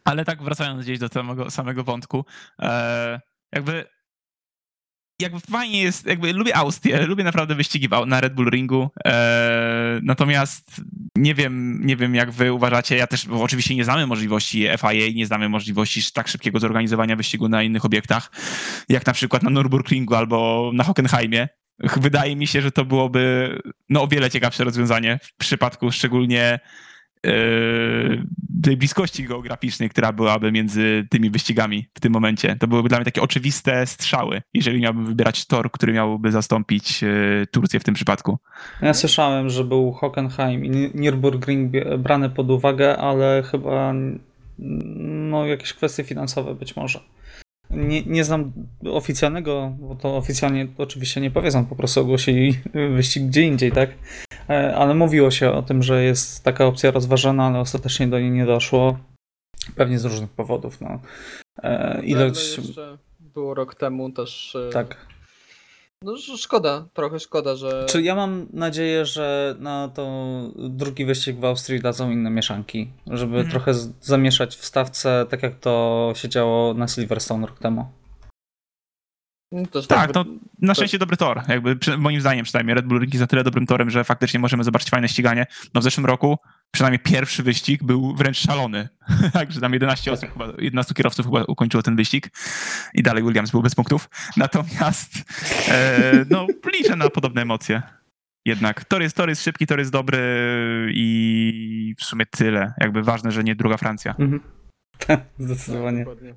[0.03, 2.25] Ale tak wracając gdzieś do samego, samego wątku,
[2.59, 3.85] e, jakby
[5.21, 9.99] jakby fajnie jest, jakby lubię Austrię, lubię naprawdę wyścigi w- na Red Bull Ringu, e,
[10.03, 10.81] natomiast
[11.15, 15.13] nie wiem, nie wiem jak wy uważacie, ja też, bo oczywiście nie znamy możliwości FIA,
[15.15, 18.31] nie znamy możliwości tak szybkiego zorganizowania wyścigu na innych obiektach,
[18.89, 21.47] jak na przykład na Nürburgringu albo na Hockenheimie.
[21.79, 23.55] Wydaje mi się, że to byłoby
[23.89, 26.59] no, o wiele ciekawsze rozwiązanie w przypadku szczególnie
[27.23, 27.31] yy,
[28.63, 32.55] tej bliskości geograficznej, która byłaby między tymi wyścigami w tym momencie.
[32.55, 37.47] To byłyby dla mnie takie oczywiste strzały, jeżeli miałbym wybierać tor, który miałby zastąpić yy,
[37.51, 38.37] Turcję w tym przypadku.
[38.81, 43.93] Ja słyszałem, że był Hockenheim i Nürburgring brany pod uwagę, ale chyba
[44.59, 46.99] no, jakieś kwestie finansowe być może.
[47.73, 48.51] Nie, nie znam
[48.91, 52.57] oficjalnego, bo to oficjalnie oczywiście nie powiedzą, po prostu ogłosili
[52.95, 53.89] wyścig gdzie indziej, tak?
[54.49, 58.31] E, Ale mówiło się o tym, że jest taka opcja rozważana, ale ostatecznie do niej
[58.31, 58.97] nie doszło.
[59.75, 60.81] Pewnie z różnych powodów.
[60.81, 60.99] No.
[61.63, 62.55] E, Ilość.
[62.55, 64.55] Brno jeszcze było rok temu też.
[64.55, 65.12] e, Tak.
[66.03, 67.85] No szkoda, trochę szkoda, że.
[67.89, 70.07] Czy ja mam nadzieję, że na to
[70.55, 73.49] drugi wyścig w Austrii dadzą inne mieszanki, żeby Mhm.
[73.51, 77.85] trochę zamieszać w stawce, tak jak to się działo na Silverstone rok temu.
[79.51, 80.25] No, też Tak, by- to
[80.61, 81.41] na szczęście dobry tor.
[81.47, 84.39] Jakby przy, moim zdaniem przynajmniej Red Bull Ring jest na tyle dobrym torem, że faktycznie
[84.39, 85.45] możemy zobaczyć fajne ściganie.
[85.73, 86.37] No w zeszłym roku
[86.73, 88.89] przynajmniej pierwszy wyścig był wręcz szalony.
[89.33, 92.29] Także tam 11 osób chyba, 11 kierowców chyba ukończyło ten wyścig
[92.93, 94.09] i dalej Williams był bez punktów.
[94.37, 95.13] Natomiast
[95.69, 97.81] e, no liczę na podobne emocje.
[98.45, 100.19] Jednak tor jest, tor jest szybki, tor jest dobry
[100.93, 102.73] i w sumie tyle.
[102.79, 104.15] Jakby ważne, że nie druga Francja.
[104.19, 104.41] Mhm.
[105.07, 105.99] tak, Zdecydowanie.
[105.99, 106.35] dokładnie.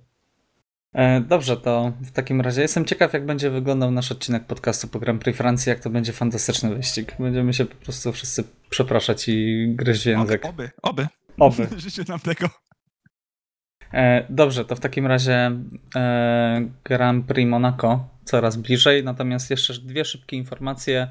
[0.97, 4.99] E, Dobrze, to w takim razie jestem ciekaw, jak będzie wyglądał nasz odcinek podcastu po
[4.99, 7.17] Grand Prix Francji, jak to będzie fantastyczny wyścig.
[7.19, 10.45] Będziemy się po prostu wszyscy przepraszać i gryźć w język.
[10.45, 11.09] Oby, oby.
[11.39, 11.69] Oby.
[11.77, 12.49] Życzę nam tego.
[13.93, 15.53] E, Dobrze, to w takim razie
[15.97, 21.11] e, Grand Prix Monaco coraz bliżej, natomiast jeszcze dwie szybkie informacje,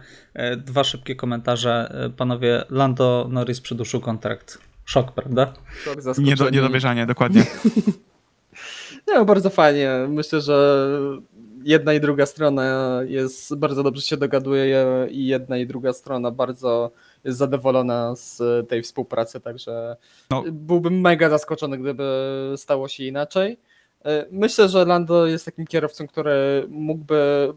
[0.57, 1.95] dwa szybkie komentarze.
[2.17, 4.57] Panowie, Lando Norris przyduszył kontrakt.
[4.86, 5.53] Szok, prawda?
[5.83, 7.43] Szok, Nie do, niedowierzanie, dokładnie.
[9.08, 9.91] Nie, no, bardzo fajnie.
[10.10, 10.88] Myślę, że
[11.64, 16.91] jedna i druga strona jest bardzo dobrze się dogaduje i jedna i druga strona bardzo
[17.24, 19.95] jest zadowolona z tej współpracy, także
[20.32, 20.43] No.
[20.51, 22.06] byłbym mega zaskoczony, gdyby
[22.58, 23.58] stało się inaczej.
[24.06, 27.53] E, Myślę, że Lando jest takim kierowcą, który mógłby,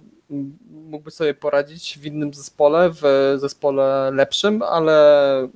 [0.71, 3.03] mógłby sobie poradzić w innym zespole, w
[3.37, 5.49] zespole lepszym, ale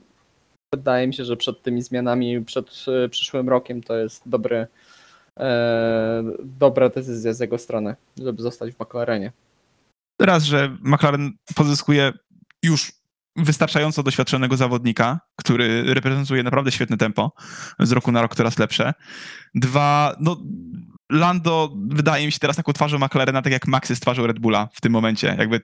[0.74, 2.66] wydaje mi się, że przed tymi zmianami, przed
[3.11, 4.66] przyszłym rokiem to jest dobry,
[5.38, 9.32] e, dobra decyzja z jego strony, żeby zostać w McLarenie.
[10.20, 12.12] Raz, że McLaren pozyskuje
[12.62, 12.92] już
[13.36, 17.32] wystarczająco doświadczonego zawodnika, który reprezentuje naprawdę świetne tempo,
[17.78, 18.94] z roku na rok coraz lepsze.
[19.54, 20.36] Dwa, no
[21.12, 24.68] Lando wydaje mi się teraz taką twarzą McLarena, tak jak Max jest twarzą Red Bulla
[24.72, 25.36] w tym momencie.
[25.38, 25.60] Jakby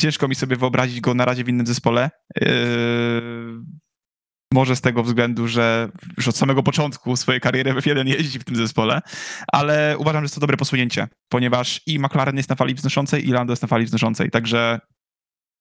[0.00, 2.10] ciężko mi sobie wyobrazić go na razie w innym zespole.
[2.40, 2.46] Yy,
[4.52, 8.44] może z tego względu, że już od samego początku swojej kariery w F1 jeździ w
[8.44, 9.00] tym zespole,
[9.52, 13.32] ale uważam, że jest to dobre posunięcie, ponieważ i McLaren jest na fali wznoszącej, i
[13.32, 14.80] Lando jest na fali wznoszącej, także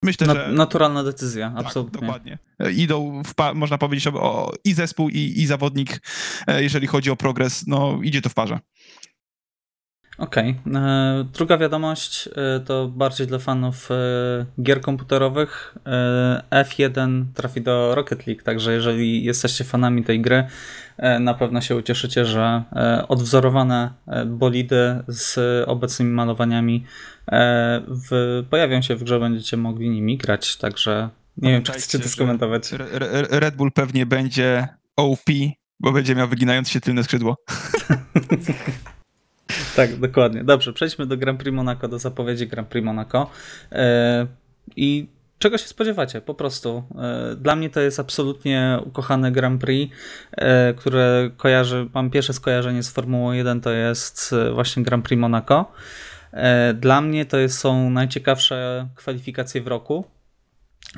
[0.03, 0.51] myślę, Na, że...
[0.51, 1.99] naturalna decyzja, tak, absolutnie.
[1.99, 2.37] dokładnie.
[2.75, 6.01] Idą, w można powiedzieć, o, o, i zespół, i, i zawodnik,
[6.47, 8.59] e, jeżeli chodzi o progres, no idzie to w parze.
[10.21, 10.55] Okej.
[10.75, 13.95] e, Druga wiadomość e, to bardziej dla fanów e,
[14.63, 15.77] gier komputerowych.
[15.85, 20.47] E, F1 trafi do Rocket League, także jeżeli jesteście fanami tej gry,
[21.19, 22.63] na pewno się ucieszycie, że
[23.07, 23.91] odwzorowane
[24.25, 26.85] bolidy z obecnymi malowaniami
[27.87, 32.09] w, pojawią się w grze, będziecie mogli nimi grać, także nie wiem, czy chcecie to
[32.09, 32.73] skomentować.
[32.73, 35.25] Re- Re- Red Bull pewnie będzie OP,
[35.79, 37.35] bo będzie miał wyginające się tylne skrzydło.
[39.75, 40.43] Tak, dokładnie.
[40.43, 43.29] Dobrze, przejdźmy do Grand Prix Monaco, do zapowiedzi Grand Prix Monaco.
[43.71, 44.27] E,
[44.75, 45.07] I
[45.39, 46.21] czego się spodziewacie?
[46.21, 46.83] Po prostu.
[46.97, 49.95] E, Dla mnie to jest absolutnie ukochane Grand Prix,
[50.31, 55.71] e, które kojarzy, mam pierwsze skojarzenie z Formułą 1, to jest właśnie Grand Prix Monaco.
[56.75, 60.05] Dla mnie to są najciekawsze kwalifikacje w roku.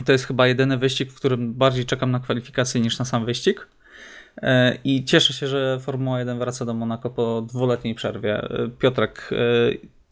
[0.05, 3.67] To jest chyba jedyny wyścig, w którym bardziej czekam na kwalifikacje niż na sam wyścig.
[4.41, 8.35] E, I cieszę się, że Formuła 1 wraca do Monako po dwuletniej przerwie.
[8.35, 9.35] E, Piotrek, e,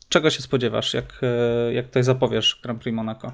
[0.09, 1.22] czego się spodziewasz, jak,
[1.72, 3.32] jak tutaj zapowiesz Grand Prix Monaco?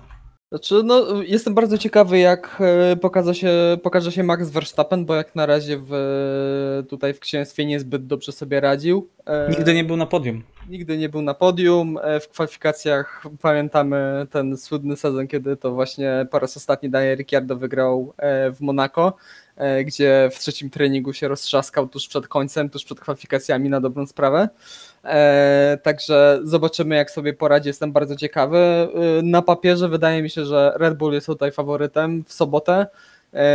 [0.51, 2.63] Znaczy, no, jestem bardzo ciekawy, jak
[3.01, 3.51] pokaże się,
[3.83, 8.59] pokaże się Max Verstappen, bo jak na razie w, tutaj w księstwie niezbyt dobrze sobie
[8.59, 9.09] radził.
[9.49, 10.43] Nigdy nie był na podium.
[10.69, 11.99] nigdy nie był na podium.
[12.21, 18.13] W kwalifikacjach pamiętamy ten słynny sezon, kiedy to właśnie po raz ostatni Daniel Ricciardo wygrał
[18.53, 19.13] w Monako,
[19.85, 24.49] gdzie w trzecim treningu się roztrzaskał tuż przed końcem, tuż przed kwalifikacjami na dobrą sprawę.
[25.03, 27.67] E, Także zobaczymy, jak sobie poradzi.
[27.69, 28.57] Jestem bardzo ciekawy.
[28.57, 28.87] E,
[29.23, 32.87] Na papierze wydaje mi się, że Red Bull jest tutaj faworytem w sobotę.
[33.33, 33.47] E,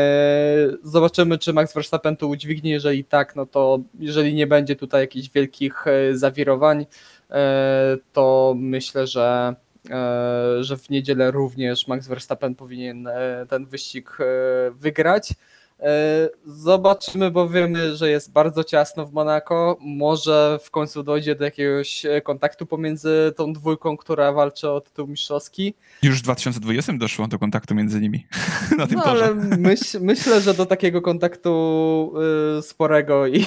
[0.82, 2.70] Zobaczymy, czy Max Verstappen to udźwignie.
[2.70, 6.86] Jeżeli tak, no to jeżeli nie będzie tutaj jakichś wielkich e, zawirowań,
[7.30, 9.54] e, to myślę, że,
[9.90, 14.24] e, że w niedzielę również Max Verstappen powinien e, ten wyścig e,
[14.70, 15.34] wygrać.
[15.82, 19.78] E, Zobaczymy, bo wiemy, że jest bardzo ciasno w Monako.
[19.80, 25.06] Może w końcu dojdzie do jakiegoś e, kontaktu pomiędzy tą dwójką, która walczy o tytuł
[25.06, 25.74] mistrzowski.
[26.02, 28.26] Już w 2020 doszło do kontaktu między nimi
[28.78, 29.24] na tym No, torze.
[29.24, 32.12] ale myśl, myślę, że do takiego kontaktu
[32.58, 33.46] y, sporego i,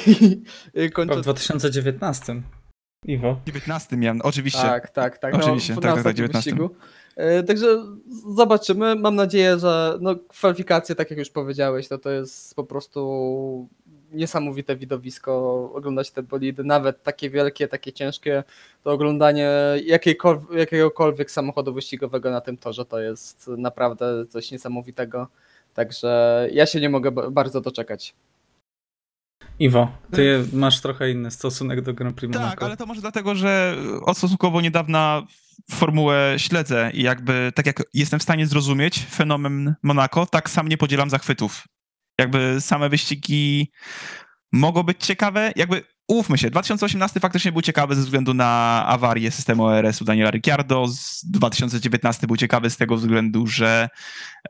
[0.86, 1.16] i kończę.
[1.16, 2.42] w 2019.
[3.08, 3.40] Iwo.
[3.46, 4.62] 19 miałem, oczywiście.
[4.62, 5.34] Tak, tak, tak.
[5.36, 6.52] Oczywiście, no, w- tak, na tak, tak, ostatnim 19.
[6.52, 6.76] wyścigu.
[7.16, 7.84] E, Także
[8.36, 8.96] zobaczymy.
[8.96, 13.70] Mam nadzieję, że no, kwalifikacje, tak jak już powiedziałeś, to to jest po prostu
[14.12, 18.44] niesamowite widowisko oglądać te bolidy, nawet takie wielkie, takie ciężkie,
[18.84, 19.52] to oglądanie
[20.52, 25.28] jakiegokolwiek samochodu wyścigowego na tym torze to jest naprawdę coś niesamowitego.
[25.74, 28.16] Także ja się nie mogę ba- bardzo doczekać.
[29.60, 32.52] Iwo, ty masz trochę inny stosunek do Grand Prix Monaco.
[32.52, 33.76] Tak, ale to może dlatego, że
[34.06, 35.24] od stosunkowo niedawna
[35.72, 40.78] formułę śledzę i jakby tak jak jestem w stanie zrozumieć fenomen Monaco, tak sam nie
[40.78, 41.68] podzielam zachwytów.
[42.20, 43.72] Jakby same wyścigi
[44.52, 49.64] mogą być ciekawe, jakby Ufmy się, 2018 faktycznie był ciekawy ze względu na awarię systemu
[49.64, 53.90] ORS-u Daniela Ricciardo, z 2019 był ciekawy z tego względu, że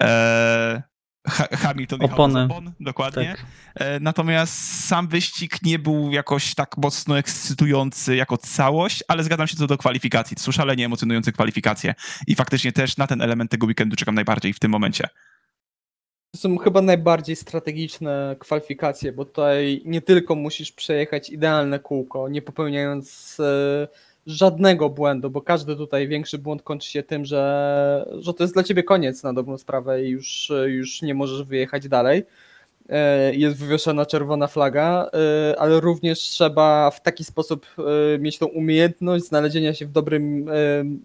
[0.04, 0.84] e,
[1.28, 2.34] Ha- Hamilton jechał Opony.
[2.48, 3.36] bez opon, dokładnie.
[3.38, 3.46] Tak.
[3.76, 9.58] E, Natomiast sam wyścig nie był jakoś tak mocno ekscytujący jako całość, ale zgadzam się
[9.58, 10.38] co do kwalifikacji.
[10.38, 11.96] To są szalenie emocjonujące kwalifikacje
[12.28, 15.08] i faktycznie też na ten element tego weekendu czekam najbardziej w tym momencie.
[16.32, 22.42] To są chyba najbardziej strategiczne kwalifikacje, bo tutaj nie tylko musisz przejechać idealne kółko, nie
[22.42, 23.88] popełniając e,
[24.26, 28.64] żadnego błędu, bo każdy tutaj większy błąd kończy się tym, że, że to jest dla
[28.64, 32.24] ciebie koniec na dobrą sprawę i już, już nie możesz wyjechać dalej.
[32.90, 35.10] E, Jest wywieszona czerwona flaga,
[35.52, 37.66] e, ale również trzeba w taki sposób
[38.16, 40.46] e, mieć tą umiejętność znalezienia się w dobrym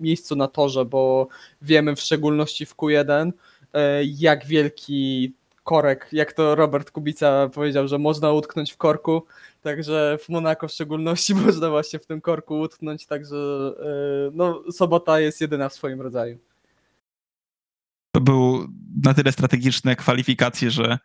[0.01, 1.29] miejscu na torze, bo
[1.62, 3.33] wiemy w szczególności w Q1,
[3.75, 5.33] e, jak wielki
[5.71, 9.23] korek, jak to Robert Kubica powiedział, że można utknąć w korku,
[9.62, 15.21] także w Monako w szczególności można właśnie w tym korku utknąć, także e, no, sobota
[15.21, 16.39] jest jedyna w swoim rodzaju.
[18.21, 18.68] To był
[19.05, 20.99] na tyle strategiczne kwalifikacje, że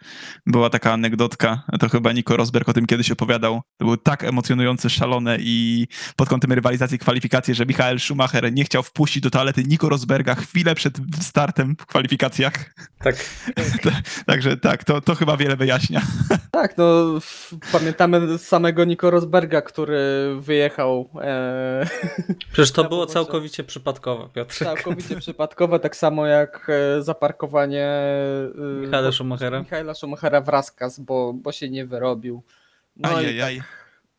[0.46, 3.62] była taka anegdotka, to chyba Nico Rosberg o tym kiedyś opowiadał.
[3.78, 8.84] To były tak emocjonujące, szalone i pod kątem rywalizacji kwalifikacje, że Michael Schumacher nie chciał
[8.84, 12.74] wpuścić do toalety Nico Rosberga chwilę przed startem w kwalifikacjach.
[13.00, 13.16] Tak.
[14.26, 16.02] Także tak, to, to chyba wiele wyjaśnia.
[16.52, 17.20] Tak, no
[17.72, 20.00] pamiętamy samego Nico Rosberga, który
[20.40, 21.88] wyjechał e,
[22.54, 24.58] Przecież to było całkowicie przypadkowe, Piotrek.
[24.58, 29.60] całkowicie przypadkowe, tak samo jak e, zaparkowanie e, Michaela Schumachera.
[29.60, 32.44] Michaela Schumachera w Raskas, bo, bo się nie wyrobił.
[32.98, 33.62] No i Ajajaj.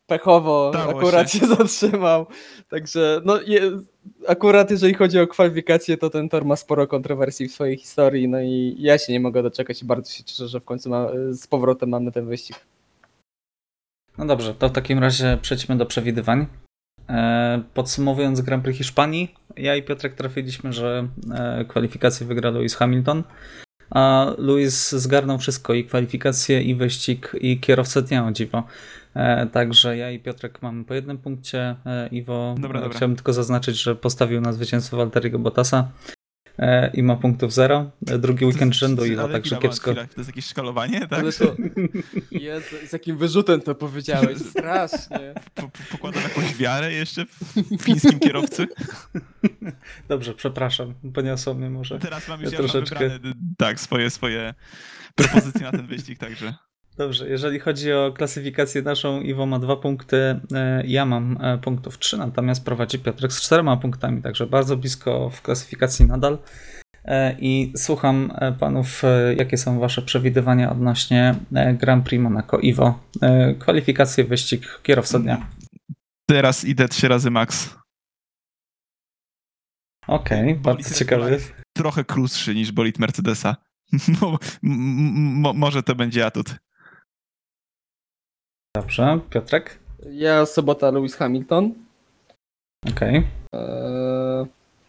[0.06, 1.38] pechowo Stało akurat się.
[1.38, 1.46] się.
[1.56, 2.26] zatrzymał.
[2.68, 3.60] Także no je,
[4.28, 8.28] akurat jeżeli chodzi o kwalifikacje, to ten tor ma sporo kontrowersji w swojej historii.
[8.28, 11.08] No i ja się nie mogę doczekać i bardzo się cieszę, że w końcu ma,
[11.30, 12.56] z powrotem mamy ten wyścig.
[14.18, 16.46] No dobrze, to w takim razie przejdźmy do przewidywań.
[17.08, 23.22] E, Podsumowując Grand Prix Hiszpanii, ja i Piotrek trafiliśmy, że e, kwalifikację wygra Lewis Hamilton,
[23.90, 28.64] a Lewis zgarnął wszystko i kwalifikacje, i wyścig, i kierowcę dnia, o dziwo.
[29.14, 31.76] E, Także ja i Piotrek mamy po jednym punkcie.
[32.10, 32.96] Iwo, Dobra, e, dobra.
[32.96, 35.88] chciałbym tylko zaznaczyć, że postawił na zwycięstwo Walteriego Bottasa
[36.94, 37.90] i ma punktów zero.
[38.08, 39.90] E, Drugi weekend To- rzędu, ale także kiepsko.
[39.90, 41.12] chwila, To jest jakieś szkalowanie, tak?
[41.18, 41.56] Ale to...
[42.30, 45.34] Jezu, z jakim wyrzutem to powiedziałeś, strasznie.
[45.54, 48.66] Po, po, pokładam jakąś wiarę jeszcze w fińskim kierowcy.
[50.08, 51.98] Dobrze, przepraszam, poniosło mnie może.
[51.98, 54.54] Teraz mam już Ja troszeczkę- wybrane tak, swoje, swoje
[55.14, 56.54] propozycje na ten wyścig, także
[56.96, 61.98] Dobrze, jeżeli chodzi o klasyfikację naszą, Iwo ma dwa punkty, e, ja mam e, punktów
[61.98, 66.38] trzy, natomiast prowadzi Piotrek z czterema punktami, także bardzo blisko w klasyfikacji nadal.
[67.04, 69.02] E, I słucham panów,
[69.36, 71.34] jakie są wasze przewidywania odnośnie
[71.78, 72.58] Grand Prix Monaco.
[72.58, 72.98] Iwo,
[73.58, 75.46] kwalifikacje, wyścig, kierowca dnia.
[76.28, 77.76] teraz idę trzy razy max.
[80.06, 81.38] Okej, Bolid bardzo ciekawy.
[81.76, 83.56] Trochę krótszy niż bolid Mercedesa.
[85.54, 86.65] Może to będzie atut.
[88.80, 89.78] Dobrze, Piotrek?
[90.10, 91.72] Ja sobota Lewis Hamilton.
[92.90, 93.14] Okej.
[93.52, 94.46] Eee,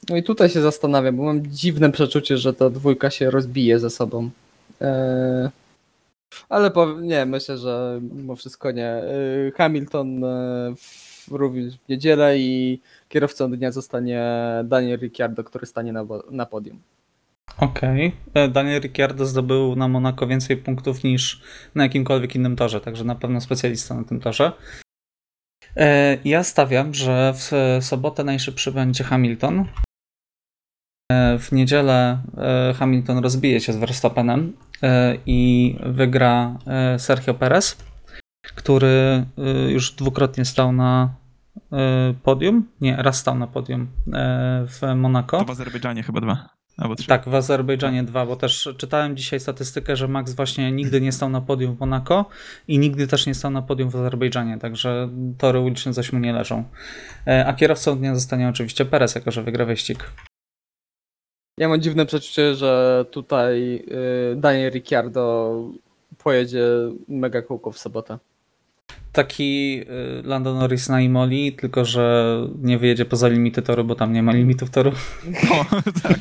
[0.10, 3.90] No i tutaj się zastanawiam, bo mam dziwne przeczucie, że ta dwójka się rozbije ze
[3.90, 4.30] sobą.
[4.82, 5.50] Eee,
[6.50, 8.88] Ale pow- nie, myślę, że mimo wszystko nie.
[8.90, 12.80] Eee, Hamilton e, w, również w niedzielę i
[13.10, 14.24] kierowcą dnia zostanie
[14.64, 16.80] Daniel Ricciardo, który stanie na, na podium.
[17.58, 18.16] Okej.
[18.34, 21.42] E, Daniel Ricciardo zdobył na Monaco więcej punktów niż
[21.76, 24.52] na jakimkolwiek innym torze, także na pewno specjalista na tym torze.
[25.76, 27.52] E, Ja stawiam, że w
[27.86, 29.66] sobotę najszybszy będzie Hamilton.
[31.12, 32.22] E, W niedzielę
[32.76, 34.54] Hamilton rozbije się z Verstappenem
[35.26, 36.58] i wygra
[36.98, 37.78] Sergio Perez,
[38.56, 39.26] który
[39.70, 41.16] już dwukrotnie stał na
[42.24, 42.68] podium.
[42.82, 43.88] Nie, raz stał na podium
[44.68, 45.38] w Monaco.
[45.38, 46.57] To w Azerbejdżanie chyba dwa.
[46.78, 47.08] Albo trzy.
[47.08, 51.30] Tak, w Azerbejdżanie dwa, bo też czytałem dzisiaj statystykę, że Max właśnie nigdy nie stał
[51.30, 52.26] na podium w Monaco
[52.68, 56.34] i nigdy też nie stał na podium w Azerbejdżanie, także tory uliczne zaś mu nie
[56.34, 56.64] leżą.
[57.28, 60.12] E, A kierowcą dnia zostanie oczywiście Perez, jako że wygra wyścig.
[61.60, 63.84] Ja mam dziwne przeczucie, że tutaj
[64.32, 65.54] y, Daniel Ricciardo
[66.24, 66.66] pojedzie
[67.08, 68.18] mega kółko w sobotę.
[69.18, 69.82] Taki
[70.22, 74.24] y, Lando Norris na Imoli, tylko że nie wyjedzie poza limity toru, bo tam nie
[74.24, 74.92] ma limitów toru.
[75.52, 75.66] O,
[76.04, 76.20] tak.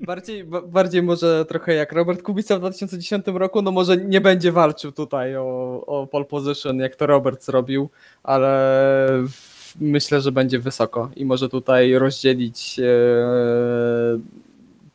[0.00, 4.52] Bardziej, ba- bardziej może trochę jak Robert Kubica w 2010 roku, no może nie będzie
[4.52, 7.88] walczył tutaj o, o pole position, jak to Robert zrobił,
[8.22, 9.08] ale
[9.80, 12.84] myślę, że będzie wysoko i może tutaj rozdzielić e,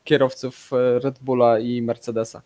[0.03, 2.41] kierowców e, Red Bulla i Mercedesa.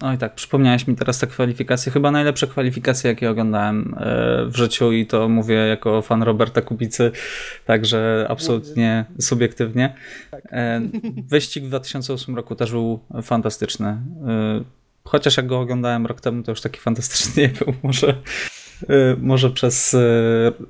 [0.00, 1.92] Oj tak, przypomniałeś mi teraz te kwalifikacje.
[1.92, 7.12] Chyba najlepsze kwalifikacje, jakie oglądałem e, w życiu i to mówię jako fan Roberta Kubicy,
[7.64, 9.94] także absolutnie subiektywnie.
[10.32, 10.80] E,
[11.28, 13.88] Wyścig w 2008 roku też był fantastyczny.
[13.88, 17.74] E, Chociaż jak go oglądałem rok temu, to już taki fantastyczny nie był.
[17.82, 18.14] Może,
[19.18, 19.98] Może przez y,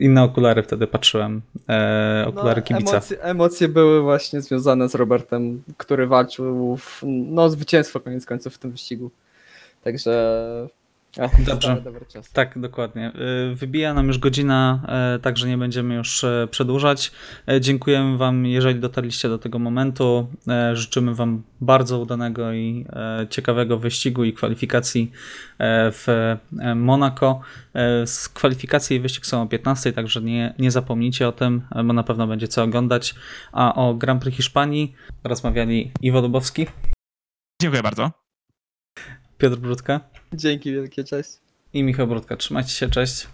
[0.01, 1.43] inne okulary wtedy patrzyłem.
[1.69, 2.93] E, okulary no, kibica.
[2.93, 8.59] Emocje, emocje były właśnie związane z Robertem, który walczył w, no, zwycięstwo koniec końców w
[8.59, 9.11] tym wyścigu.
[9.85, 10.69] Także.
[11.47, 11.83] Dobrze.
[12.33, 13.13] Tak, dokładnie.
[13.53, 17.13] Y, Wybija nam już godzina, e, także nie będziemy już e, przedłużać.
[17.61, 20.31] Dziękujemy Wam, jeżeli dotarliście do tego momentu.
[20.73, 22.87] Życzymy Wam bardzo udanego i
[23.31, 25.13] ciekawego wyścigu i kwalifikacji
[25.93, 26.37] w
[26.77, 27.41] Monako.
[28.05, 32.03] Z kwalifikacji i wyścig są o 15, także nie, nie zapomnijcie o tym, bo na
[32.03, 33.15] pewno będzie co oglądać.
[33.53, 34.95] A o Grand Prix Hiszpanii
[35.25, 36.67] rozmawiali Iwo Dubowski,
[37.63, 38.22] Dziękuję bardzo.
[39.43, 40.01] Piotr Brudka
[40.32, 41.30] Dzięki wielkie, cześć.
[41.72, 42.36] i Michał Brudka.
[42.36, 43.26] Trzymajcie się, cześć.